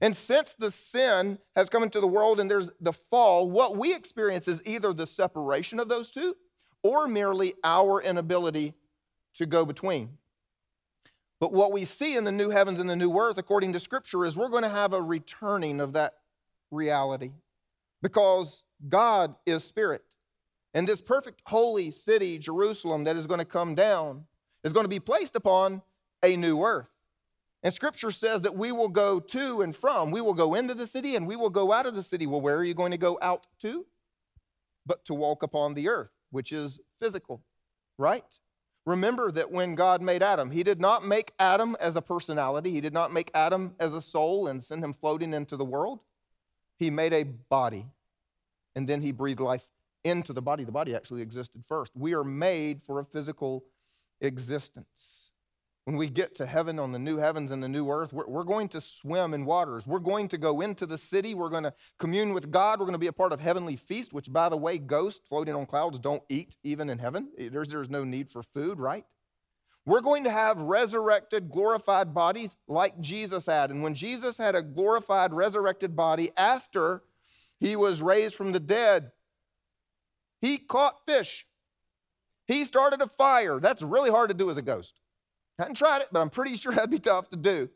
[0.00, 3.94] And since the sin has come into the world and there's the fall, what we
[3.94, 6.36] experience is either the separation of those two
[6.82, 8.74] or merely our inability
[9.34, 10.18] to go between.
[11.40, 14.24] But what we see in the new heavens and the new earth, according to Scripture,
[14.24, 16.14] is we're going to have a returning of that
[16.70, 17.32] reality
[18.02, 20.02] because God is spirit.
[20.74, 24.24] And this perfect holy city, Jerusalem, that is going to come down,
[24.64, 25.82] is going to be placed upon
[26.22, 26.88] a new earth.
[27.62, 30.10] And Scripture says that we will go to and from.
[30.10, 32.26] We will go into the city and we will go out of the city.
[32.26, 33.86] Well, where are you going to go out to?
[34.84, 37.42] But to walk upon the earth, which is physical,
[37.96, 38.24] right?
[38.86, 42.80] Remember that when God made Adam, He did not make Adam as a personality, He
[42.80, 46.00] did not make Adam as a soul and send him floating into the world.
[46.78, 47.86] He made a body,
[48.74, 49.66] and then He breathed life
[50.04, 50.64] into the body.
[50.64, 51.92] The body actually existed first.
[51.96, 53.64] We are made for a physical
[54.20, 55.30] existence.
[55.84, 58.44] When we get to heaven on the new heavens and the new earth, we're, we're,
[58.44, 59.86] going to swim in waters.
[59.86, 61.34] We're going to go into the city.
[61.34, 62.78] We're going to commune with God.
[62.78, 65.54] We're going to be a part of heavenly feast, which, by the way, ghosts floating
[65.54, 67.28] on clouds don't eat even in heaven.
[67.36, 69.04] There's, there's no need for food, right?
[69.84, 73.70] We're going to have resurrected, glorified bodies like Jesus had.
[73.70, 77.02] And when Jesus had a glorified, resurrected body after
[77.60, 79.12] he was raised from the dead,
[80.40, 81.46] he caught fish.
[82.46, 83.60] He started a fire.
[83.60, 85.00] That's really hard to do as a ghost.
[85.58, 87.70] Hadn't tried it, but I'm pretty sure that'd be tough to do.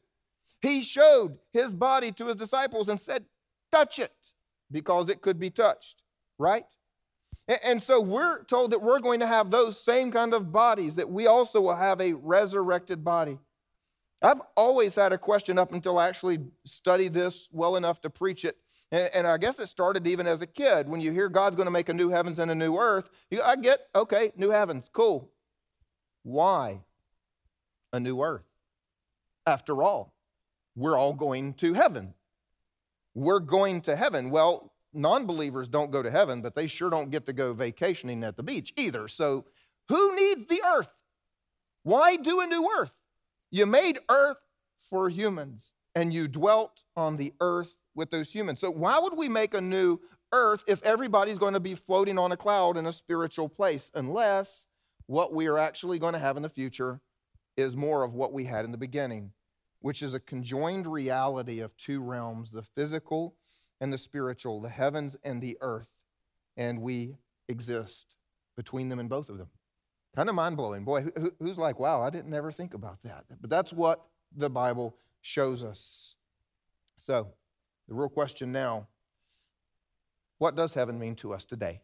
[0.60, 3.24] He showed his body to his disciples and said,
[3.70, 4.14] Touch it,
[4.70, 6.02] because it could be touched,
[6.38, 6.64] right?
[7.64, 11.10] And so we're told that we're going to have those same kind of bodies, that
[11.10, 13.38] we also will have a resurrected body.
[14.22, 18.44] I've always had a question up until I actually studied this well enough to preach
[18.44, 18.56] it.
[18.90, 20.88] And, and, I guess it started even as a kid.
[20.88, 23.42] When you hear God's going to make a new heavens and a new earth, you,
[23.42, 25.30] I get, okay, new heavens, cool.
[26.22, 26.80] Why
[27.92, 28.44] a new earth?
[29.46, 30.12] After all,
[30.76, 32.14] we're all going to heaven.
[33.14, 34.30] We're going to heaven.
[34.30, 38.24] Well, non believers don't go to heaven, but they sure don't get to go vacationing
[38.24, 39.08] at the beach either.
[39.08, 39.46] So,
[39.88, 40.90] who needs the earth?
[41.82, 42.92] Why do a new earth?
[43.50, 44.36] You made earth
[44.76, 48.60] for humans, and you dwelt on the earth with those humans.
[48.60, 49.98] So, why would we make a new
[50.32, 53.90] earth if everybody's going to be floating on a cloud in a spiritual place?
[53.94, 54.66] Unless
[55.06, 57.00] what we are actually going to have in the future
[57.58, 59.32] is more of what we had in the beginning,
[59.80, 63.34] which is a conjoined reality of two realms the physical
[63.80, 65.88] and the spiritual, the heavens and the earth.
[66.56, 67.16] And we
[67.48, 68.14] exist
[68.56, 69.48] between them and both of them.
[70.14, 70.84] Kind of mind blowing.
[70.84, 73.24] Boy, who, who's like, wow, I didn't ever think about that.
[73.40, 76.14] But that's what the Bible shows us.
[76.96, 77.28] So,
[77.88, 78.86] the real question now
[80.38, 81.80] what does heaven mean to us today?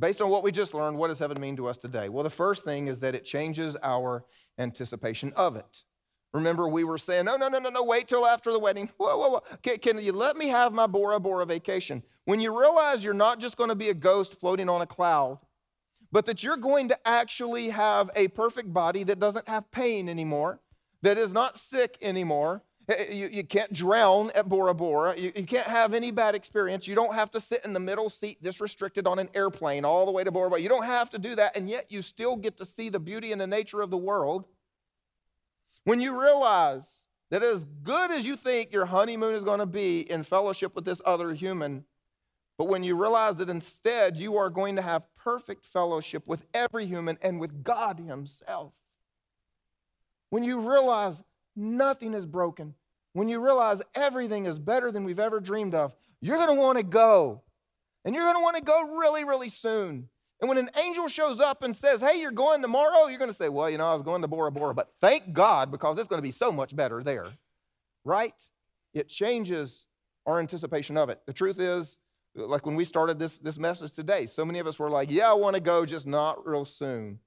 [0.00, 2.08] Based on what we just learned, what does heaven mean to us today?
[2.08, 4.24] Well, the first thing is that it changes our
[4.58, 5.84] anticipation of it.
[6.32, 8.88] Remember, we were saying, no, no, no, no, no, wait till after the wedding.
[8.96, 9.42] Whoa, whoa, whoa.
[9.62, 12.02] Can, can you let me have my Bora Bora vacation?
[12.24, 15.38] When you realize you're not just going to be a ghost floating on a cloud,
[16.10, 20.60] but that you're going to actually have a perfect body that doesn't have pain anymore,
[21.02, 22.62] that is not sick anymore,
[23.10, 25.16] you, you can't drown at Bora Bora.
[25.16, 26.86] You, you can't have any bad experience.
[26.86, 30.06] You don't have to sit in the middle seat, this restricted on an airplane all
[30.06, 30.60] the way to Bora Bora.
[30.60, 33.32] You don't have to do that, and yet you still get to see the beauty
[33.32, 34.46] and the nature of the world.
[35.84, 40.00] When you realize that as good as you think your honeymoon is going to be
[40.00, 41.84] in fellowship with this other human,
[42.58, 46.86] but when you realize that instead you are going to have perfect fellowship with every
[46.86, 48.72] human and with God Himself.
[50.28, 51.22] When you realize
[51.56, 52.74] nothing is broken,
[53.12, 56.78] when you realize everything is better than we've ever dreamed of, you're going to want
[56.78, 57.42] to go.
[58.04, 60.08] And you're going to want to go really, really soon.
[60.40, 63.36] And when an angel shows up and says, Hey, you're going tomorrow, you're going to
[63.36, 66.08] say, Well, you know, I was going to Bora Bora, but thank God because it's
[66.08, 67.28] going to be so much better there.
[68.04, 68.34] Right?
[68.94, 69.86] It changes
[70.26, 71.20] our anticipation of it.
[71.26, 71.98] The truth is,
[72.34, 75.30] like when we started this, this message today, so many of us were like, Yeah,
[75.30, 77.18] I want to go, just not real soon.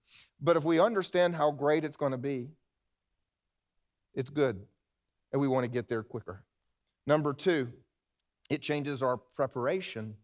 [0.42, 2.50] But if we understand how great it's going to be,
[4.14, 4.62] it's good
[5.34, 6.44] and we want to get there quicker.
[7.06, 7.70] Number two,
[8.50, 10.16] it changes our preparation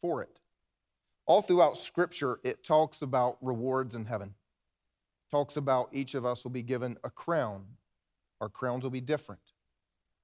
[0.00, 0.38] for it.
[1.26, 4.28] All throughout Scripture, it talks about rewards in heaven.
[4.28, 7.64] It talks about each of us will be given a crown.
[8.40, 9.40] Our crowns will be different,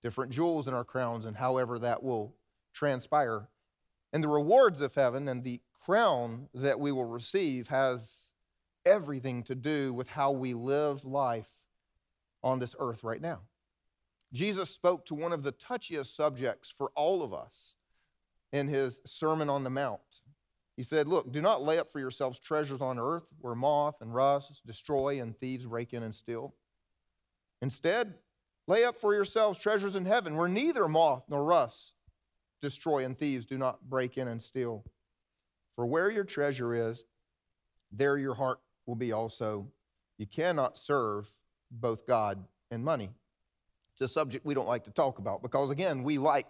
[0.03, 2.35] different jewels in our crowns, and however that will
[2.73, 3.49] transpire.
[4.13, 8.33] And the rewards of heaven and the crown that we will receive has
[8.85, 11.49] everything to do with how we live life
[12.43, 13.41] on this earth right now.
[14.33, 17.77] Jesus spoke to one of the touchiest subjects for all of us
[18.53, 20.01] in his Sermon on the Mount.
[20.77, 24.15] He said, Look, do not lay up for yourselves treasures on earth where moth and
[24.15, 26.55] rust destroy and thieves break in and steal.
[27.63, 28.15] Instead,
[28.67, 31.95] lay up for yourselves treasures in heaven where neither moth nor rust
[32.61, 34.85] destroy and thieves do not break in and steal.
[35.75, 37.05] For where your treasure is,
[37.91, 39.69] there your heart will be also.
[40.19, 41.33] You cannot serve
[41.71, 43.11] both God and money.
[43.95, 46.49] It's a subject we don't like to talk about because, again, we like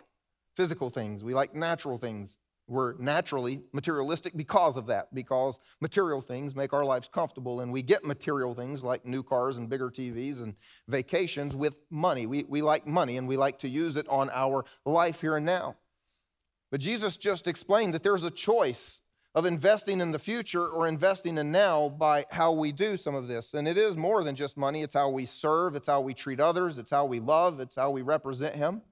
[0.55, 2.37] physical things, we like natural things.
[2.67, 7.81] We're naturally materialistic because of that, because material things make our lives comfortable, and we
[7.81, 10.55] get material things like new cars and bigger TVs and
[10.87, 12.27] vacations with money.
[12.27, 15.47] We, we like money and we like to use it on our life here and
[15.47, 15.77] now.
[16.71, 19.01] But Jesus just explained that there's a choice
[19.39, 23.29] of investing in the future or investing in now by how we do some of
[23.29, 23.55] this.
[23.55, 26.41] And it is more than just money, it's how we serve, it's how we treat
[26.41, 28.83] others, it's how we love, it's how we represent Him.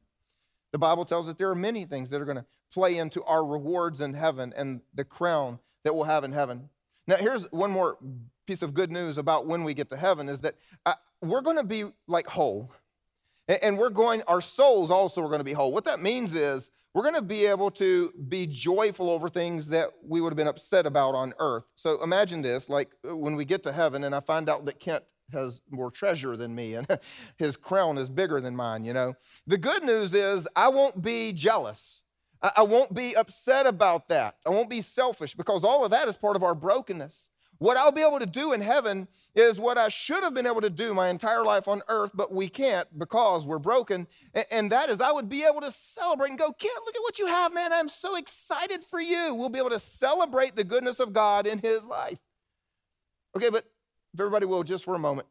[0.70, 3.44] The Bible tells us there are many things that are going to play into our
[3.44, 6.68] rewards in heaven and the crown that we'll have in heaven.
[7.09, 7.99] Now, here's one more
[8.47, 11.57] piece of good news about when we get to heaven is that uh, we're going
[11.57, 12.70] to be like whole.
[13.49, 15.72] And we're going, our souls also are going to be whole.
[15.72, 19.90] What that means is we're going to be able to be joyful over things that
[20.03, 21.64] we would have been upset about on earth.
[21.74, 24.80] So imagine this like uh, when we get to heaven and I find out that
[24.80, 26.86] Kent has more treasure than me and
[27.36, 29.14] his crown is bigger than mine, you know.
[29.47, 32.03] The good news is I won't be jealous.
[32.42, 34.36] I won't be upset about that.
[34.47, 37.28] I won't be selfish because all of that is part of our brokenness.
[37.59, 40.61] What I'll be able to do in heaven is what I should have been able
[40.61, 44.07] to do my entire life on earth, but we can't because we're broken.
[44.51, 47.19] And that is, I would be able to celebrate and go, Kent, look at what
[47.19, 47.73] you have, man.
[47.73, 49.35] I'm so excited for you.
[49.35, 52.19] We'll be able to celebrate the goodness of God in his life.
[53.35, 53.65] Okay, but
[54.13, 55.29] if everybody will, just for a moment,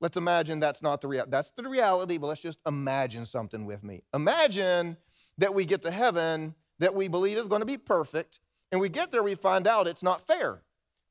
[0.00, 1.30] let's imagine that's not the reality.
[1.30, 4.02] That's the reality, but let's just imagine something with me.
[4.14, 4.96] Imagine
[5.36, 8.40] that we get to heaven that we believe is going to be perfect,
[8.72, 10.62] and we get there, we find out it's not fair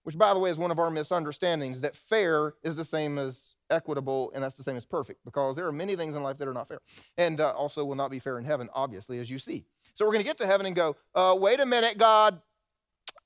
[0.09, 3.53] which, by the way, is one of our misunderstandings that fair is the same as
[3.69, 6.47] equitable, and that's the same as perfect, because there are many things in life that
[6.47, 6.79] are not fair,
[7.19, 9.65] and uh, also will not be fair in heaven, obviously, as you see.
[9.93, 12.41] So we're going to get to heaven and go, uh, wait a minute, God.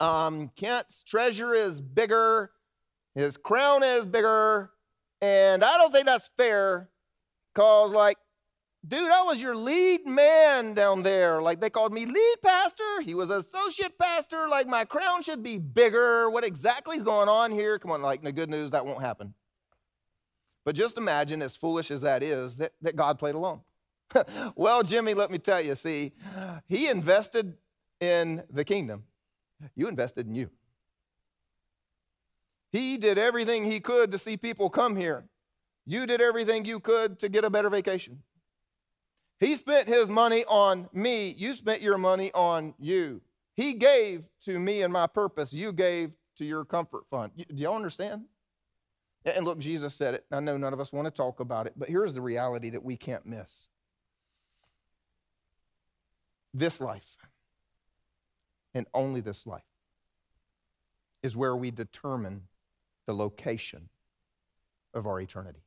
[0.01, 2.51] Um, Kent's treasure is bigger,
[3.15, 4.69] his crown is bigger,
[5.21, 6.89] and I don't think that's fair,
[7.53, 8.17] because, like,
[8.85, 11.41] Dude, I was your lead man down there.
[11.41, 13.01] Like they called me lead pastor.
[13.01, 14.49] He was associate pastor.
[14.49, 16.29] Like my crown should be bigger.
[16.29, 17.79] What exactly is going on here?
[17.79, 19.33] Come on, like the good news, that won't happen.
[20.65, 23.61] But just imagine, as foolish as that is, that, that God played along.
[24.55, 26.13] well, Jimmy, let me tell you, see,
[26.67, 27.57] he invested
[27.99, 29.03] in the kingdom.
[29.75, 30.49] You invested in you.
[32.71, 35.25] He did everything he could to see people come here.
[35.85, 38.19] You did everything you could to get a better vacation.
[39.43, 41.35] He spent his money on me.
[41.37, 43.21] You spent your money on you.
[43.55, 45.51] He gave to me and my purpose.
[45.51, 47.33] You gave to your comfort fund.
[47.35, 48.23] Do y'all understand?
[49.25, 50.25] And look, Jesus said it.
[50.31, 52.83] I know none of us want to talk about it, but here's the reality that
[52.83, 53.67] we can't miss
[56.53, 57.17] this life,
[58.73, 59.63] and only this life,
[61.21, 62.43] is where we determine
[63.07, 63.89] the location
[64.93, 65.63] of our eternity.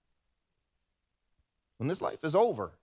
[1.77, 2.79] When this life is over,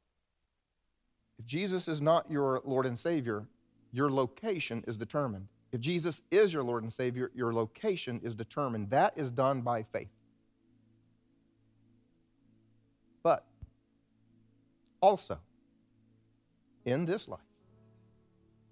[1.43, 3.43] if Jesus is not your Lord and Savior,
[3.91, 5.47] your location is determined.
[5.73, 8.91] If Jesus is your Lord and Savior, your location is determined.
[8.91, 10.07] That is done by faith.
[13.23, 13.45] But
[15.01, 15.37] also,
[16.85, 17.39] in this life,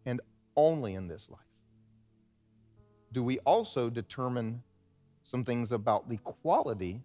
[0.06, 0.22] and
[0.56, 1.40] only in this life,
[3.12, 4.64] do we also determine
[5.24, 7.02] some things about the quality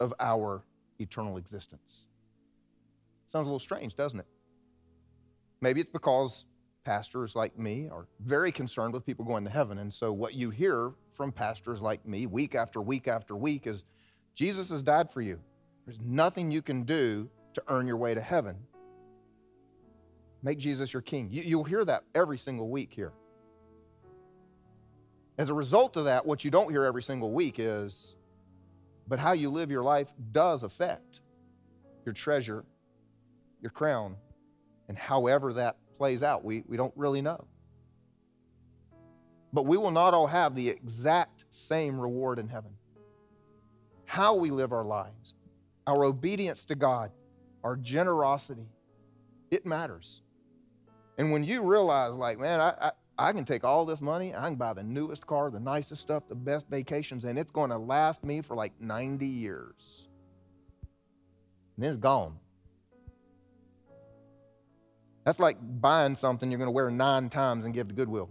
[0.00, 0.62] of our
[0.98, 2.06] eternal existence?
[3.26, 4.26] Sounds a little strange, doesn't it?
[5.62, 6.44] Maybe it's because
[6.84, 9.78] pastors like me are very concerned with people going to heaven.
[9.78, 13.84] And so what you hear from pastors like me week after week after week is
[14.34, 15.38] Jesus has died for you.
[15.86, 18.56] There's nothing you can do to earn your way to heaven.
[20.42, 21.28] Make Jesus your king.
[21.30, 23.12] You, will hear that every single week here.
[25.38, 28.16] As a result of that, what you don't hear every single week is,
[29.06, 31.20] but how you live your life does affect
[32.04, 32.64] your treasure,
[33.60, 34.16] your crown,
[34.92, 37.46] and however that plays out, we, we don't really know.
[39.54, 42.72] But we will not all have the exact same reward in heaven.
[44.04, 45.32] How we live our lives,
[45.86, 47.10] our obedience to God,
[47.64, 48.68] our generosity,
[49.50, 50.20] it matters.
[51.16, 52.90] And when you realize, like, man, I, I,
[53.30, 56.24] I can take all this money, I can buy the newest car, the nicest stuff,
[56.28, 60.08] the best vacations, and it's going to last me for like 90 years.
[61.76, 62.36] And then it's gone.
[65.24, 68.30] That's like buying something you're going to wear nine times and give to Goodwill.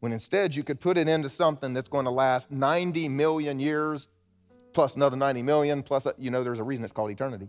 [0.00, 4.08] When instead you could put it into something that's going to last 90 million years,
[4.72, 7.48] plus another 90 million, plus, uh, you know, there's a reason it's called eternity.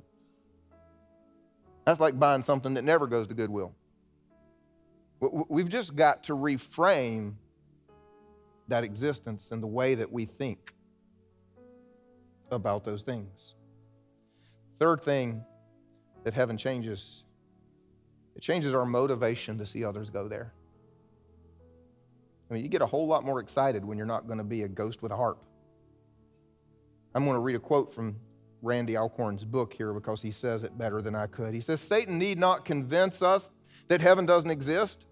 [1.86, 3.74] That's like buying something that never goes to Goodwill.
[5.20, 7.36] We've just got to reframe
[8.68, 10.74] that existence and the way that we think
[12.52, 13.56] about those things.
[14.80, 15.44] Third thing
[16.24, 17.24] that heaven changes
[18.36, 20.54] it changes our motivation to see others go there.
[22.50, 24.64] I mean, you get a whole lot more excited when you're not going to be
[24.64, 25.42] a ghost with a harp.
[27.14, 28.18] I'm going to read a quote from
[28.62, 31.54] Randy Alcorn's book here because he says it better than I could.
[31.54, 33.50] He says, Satan need not convince us
[33.88, 35.06] that heaven doesn't exist.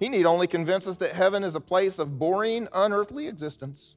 [0.00, 3.94] He need only convince us that heaven is a place of boring, unearthly existence.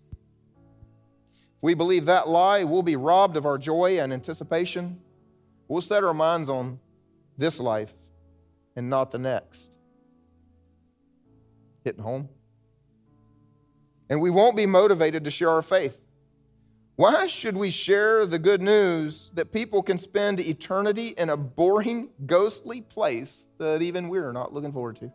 [1.58, 5.00] If we believe that lie, we'll be robbed of our joy and anticipation.
[5.68, 6.80] We'll set our minds on
[7.40, 7.94] this life
[8.76, 9.78] and not the next.
[11.84, 12.30] hitting home.
[14.10, 15.98] And we won't be motivated to share our faith.
[16.98, 22.10] Why should we share the good news that people can spend eternity in a boring,
[22.26, 25.12] ghostly place that even we're not looking forward to?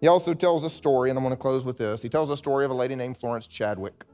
[0.00, 2.00] He also tells a story, and I'm going to close with this.
[2.00, 4.04] He tells a story of a lady named Florence Chadwick.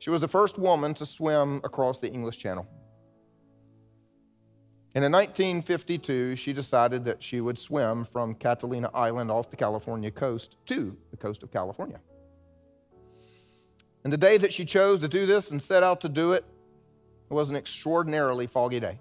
[0.00, 2.66] She was the first woman to swim across the English Channel.
[4.94, 10.10] And in 1952, she decided that she would swim from Catalina Island off the California
[10.10, 12.00] coast to the coast of California.
[14.02, 16.44] And the day that she chose to do this and set out to do it,
[17.30, 18.98] it was an extraordinarily foggy day.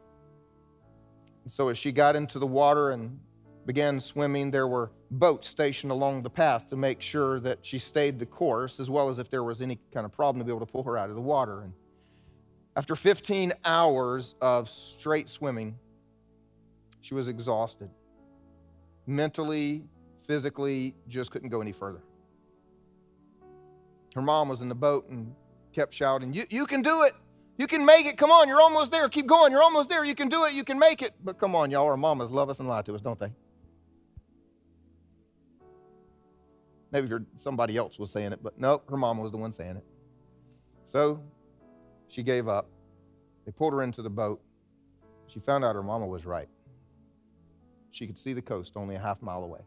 [1.44, 3.20] And so as she got into the water and
[3.66, 8.20] began swimming, there were boats stationed along the path to make sure that she stayed
[8.20, 10.66] the course, as well as if there was any kind of problem to be able
[10.66, 11.62] to pull her out of the water.
[11.62, 11.74] And
[12.80, 15.78] after 15 hours of straight swimming,
[17.02, 17.90] she was exhausted.
[19.06, 19.84] Mentally,
[20.26, 22.02] physically, just couldn't go any further.
[24.16, 25.36] Her mom was in the boat and
[25.74, 27.12] kept shouting, You, you can do it!
[27.58, 28.18] You can make it!
[28.18, 29.10] Come on, you're almost there!
[29.10, 30.06] Keep going, you're almost there!
[30.06, 30.54] You can do it!
[30.54, 31.14] You can make it!
[31.22, 33.34] But come on, y'all, our mamas love us and lie to us, don't they?
[36.94, 39.86] Maybe somebody else was saying it, but no, her mama was the one saying it.
[40.86, 41.22] So
[42.10, 42.68] she gave up.
[43.46, 44.42] They pulled her into the boat.
[45.28, 46.50] She found out her mama was right.
[47.92, 49.62] She could see the coast only a half mile away.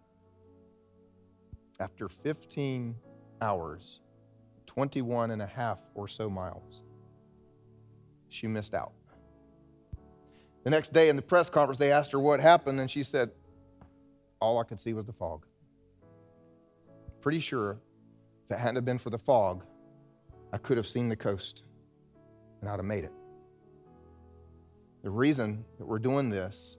[1.80, 2.94] After 15
[3.40, 4.00] hours,
[4.66, 6.82] 21 and a half or so miles,
[8.28, 8.92] she missed out.
[10.64, 13.30] The next day in the press conference, they asked her what happened, and she said,
[14.40, 15.46] All I could see was the fog.
[17.20, 17.78] Pretty sure
[18.44, 19.64] if it hadn't been for the fog,
[20.52, 21.64] I could have seen the coast
[22.62, 23.12] and I'd have made it.
[25.02, 26.78] The reason that we're doing this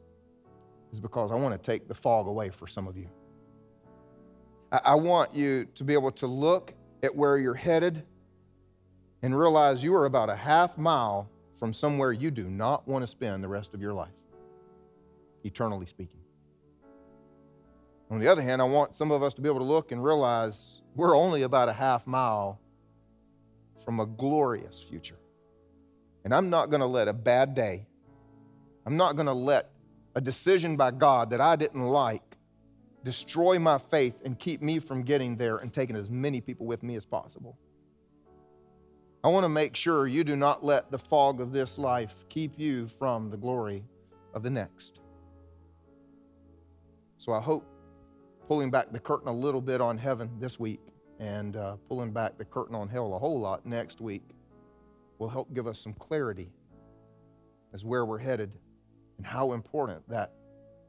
[0.91, 3.09] is because I want to take the fog away for some of you.
[4.71, 6.73] I, I want you to be able to look
[7.03, 8.03] at where you're headed
[9.21, 13.07] and realize you are about a half mile from somewhere you do not want to
[13.07, 14.11] spend the rest of your life,
[15.43, 16.19] eternally speaking.
[18.09, 20.03] On the other hand, I want some of us to be able to look and
[20.03, 22.59] realize we're only about a half mile
[23.83, 25.17] from a glorious future.
[26.23, 27.85] And I'm not going to let a bad day,
[28.85, 29.71] I'm not going to let
[30.15, 32.21] a decision by God that I didn't like
[33.03, 36.83] destroy my faith and keep me from getting there and taking as many people with
[36.83, 37.57] me as possible.
[39.23, 42.59] I want to make sure you do not let the fog of this life keep
[42.59, 43.83] you from the glory
[44.33, 44.99] of the next.
[47.17, 47.65] So I hope
[48.47, 50.81] pulling back the curtain a little bit on heaven this week
[51.19, 54.23] and uh, pulling back the curtain on hell a whole lot next week
[55.23, 56.51] will help give us some clarity
[57.73, 58.51] as where we're headed
[59.17, 60.33] and how important that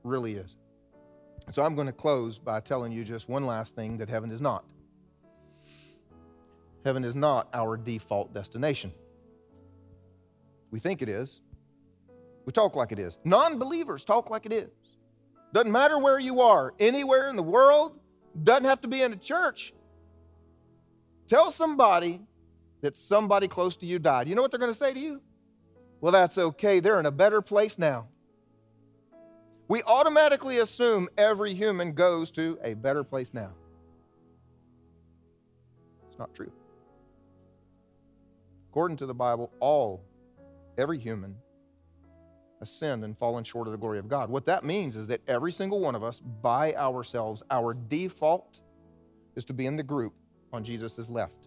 [0.03, 0.57] really is.
[1.53, 4.41] So I'm going to close by telling you just one last thing that heaven is
[4.41, 4.65] not.
[6.85, 8.93] Heaven is not our default destination.
[10.73, 11.41] We think it is.
[12.45, 13.19] We talk like it is.
[13.25, 14.71] Non believers talk like it is.
[15.53, 18.01] Doesn't matter where you are, anywhere in the world,
[18.43, 19.73] doesn't have to be in a church.
[21.29, 22.21] Tell somebody
[22.85, 24.29] that somebody close to you died.
[24.29, 25.23] You know what they're going to say to you?
[26.03, 26.81] Well, that's okay.
[26.81, 28.09] They're in a better place now.
[29.69, 33.53] We automatically assume every human goes to a better place now.
[36.11, 36.53] It's not true.
[38.69, 40.03] According to the Bible, all,
[40.77, 41.37] every human,
[42.65, 44.29] sinned and fallen short of the glory of God.
[44.29, 48.61] What that means is that every single one of us, by ourselves, our default
[49.37, 50.13] is to be in the group
[50.53, 51.44] on Jesus' left.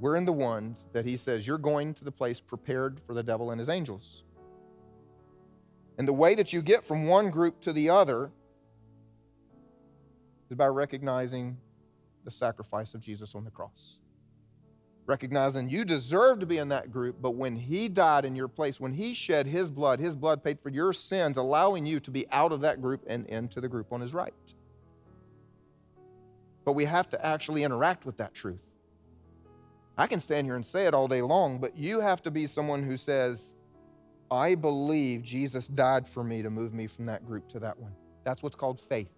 [0.00, 3.22] We're in the ones that he says, You're going to the place prepared for the
[3.22, 4.24] devil and his angels.
[5.98, 8.30] And the way that you get from one group to the other
[10.50, 11.56] is by recognizing
[12.24, 13.98] the sacrifice of Jesus on the cross.
[15.06, 18.80] Recognizing you deserve to be in that group, but when He died in your place,
[18.80, 22.26] when He shed His blood, His blood paid for your sins, allowing you to be
[22.32, 24.34] out of that group and into the group on His right.
[26.64, 28.73] But we have to actually interact with that truth.
[29.96, 32.46] I can stand here and say it all day long, but you have to be
[32.46, 33.54] someone who says,
[34.30, 37.92] I believe Jesus died for me to move me from that group to that one.
[38.24, 39.12] That's what's called faith.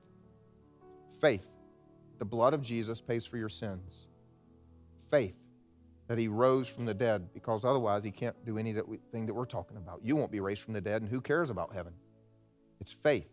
[1.20, 1.46] Faith.
[2.18, 4.08] The blood of Jesus pays for your sins.
[5.10, 5.34] Faith
[6.08, 9.76] that he rose from the dead because otherwise he can't do anything that we're talking
[9.76, 10.00] about.
[10.04, 11.92] You won't be raised from the dead, and who cares about heaven?
[12.80, 13.28] It's faith.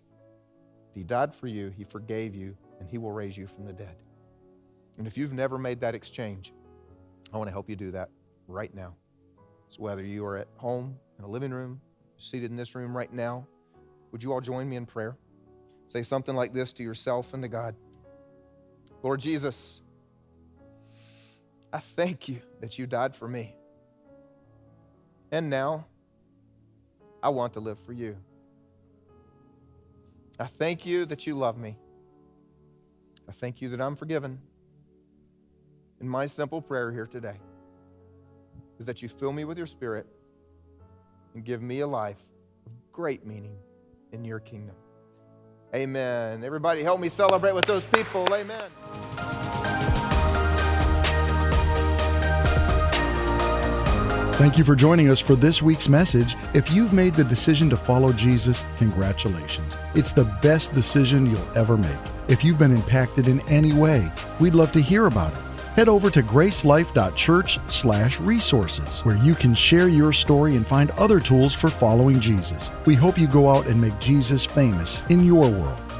[0.93, 3.95] He died for you, he forgave you, and he will raise you from the dead.
[4.97, 6.53] And if you've never made that exchange,
[7.33, 8.09] I want to help you do that
[8.47, 8.95] right now.
[9.69, 11.81] So whether you are at home, in a living room,
[12.17, 13.47] seated in this room right now,
[14.11, 15.17] would you all join me in prayer?
[15.87, 17.75] say something like this to yourself and to God
[19.03, 19.81] Lord Jesus,
[21.73, 23.53] I thank you that you died for me.
[25.29, 25.87] And now
[27.21, 28.15] I want to live for you.
[30.39, 31.77] I thank you that you love me.
[33.27, 34.39] I thank you that I'm forgiven.
[36.03, 37.37] And my simple prayer here today
[38.77, 40.05] is that you fill me with your spirit
[41.33, 42.17] and give me a life
[42.65, 43.55] of great meaning
[44.11, 44.75] in your kingdom.
[45.73, 46.43] Amen.
[46.43, 48.27] Everybody, help me celebrate with those people.
[48.33, 48.69] Amen.
[54.33, 56.35] Thank you for joining us for this week's message.
[56.53, 59.77] If you've made the decision to follow Jesus, congratulations.
[59.95, 61.95] It's the best decision you'll ever make.
[62.27, 65.52] If you've been impacted in any way, we'd love to hear about it.
[65.75, 71.69] Head over to gracelife.church/resources where you can share your story and find other tools for
[71.69, 72.69] following Jesus.
[72.85, 75.92] We hope you go out and make Jesus famous in your world.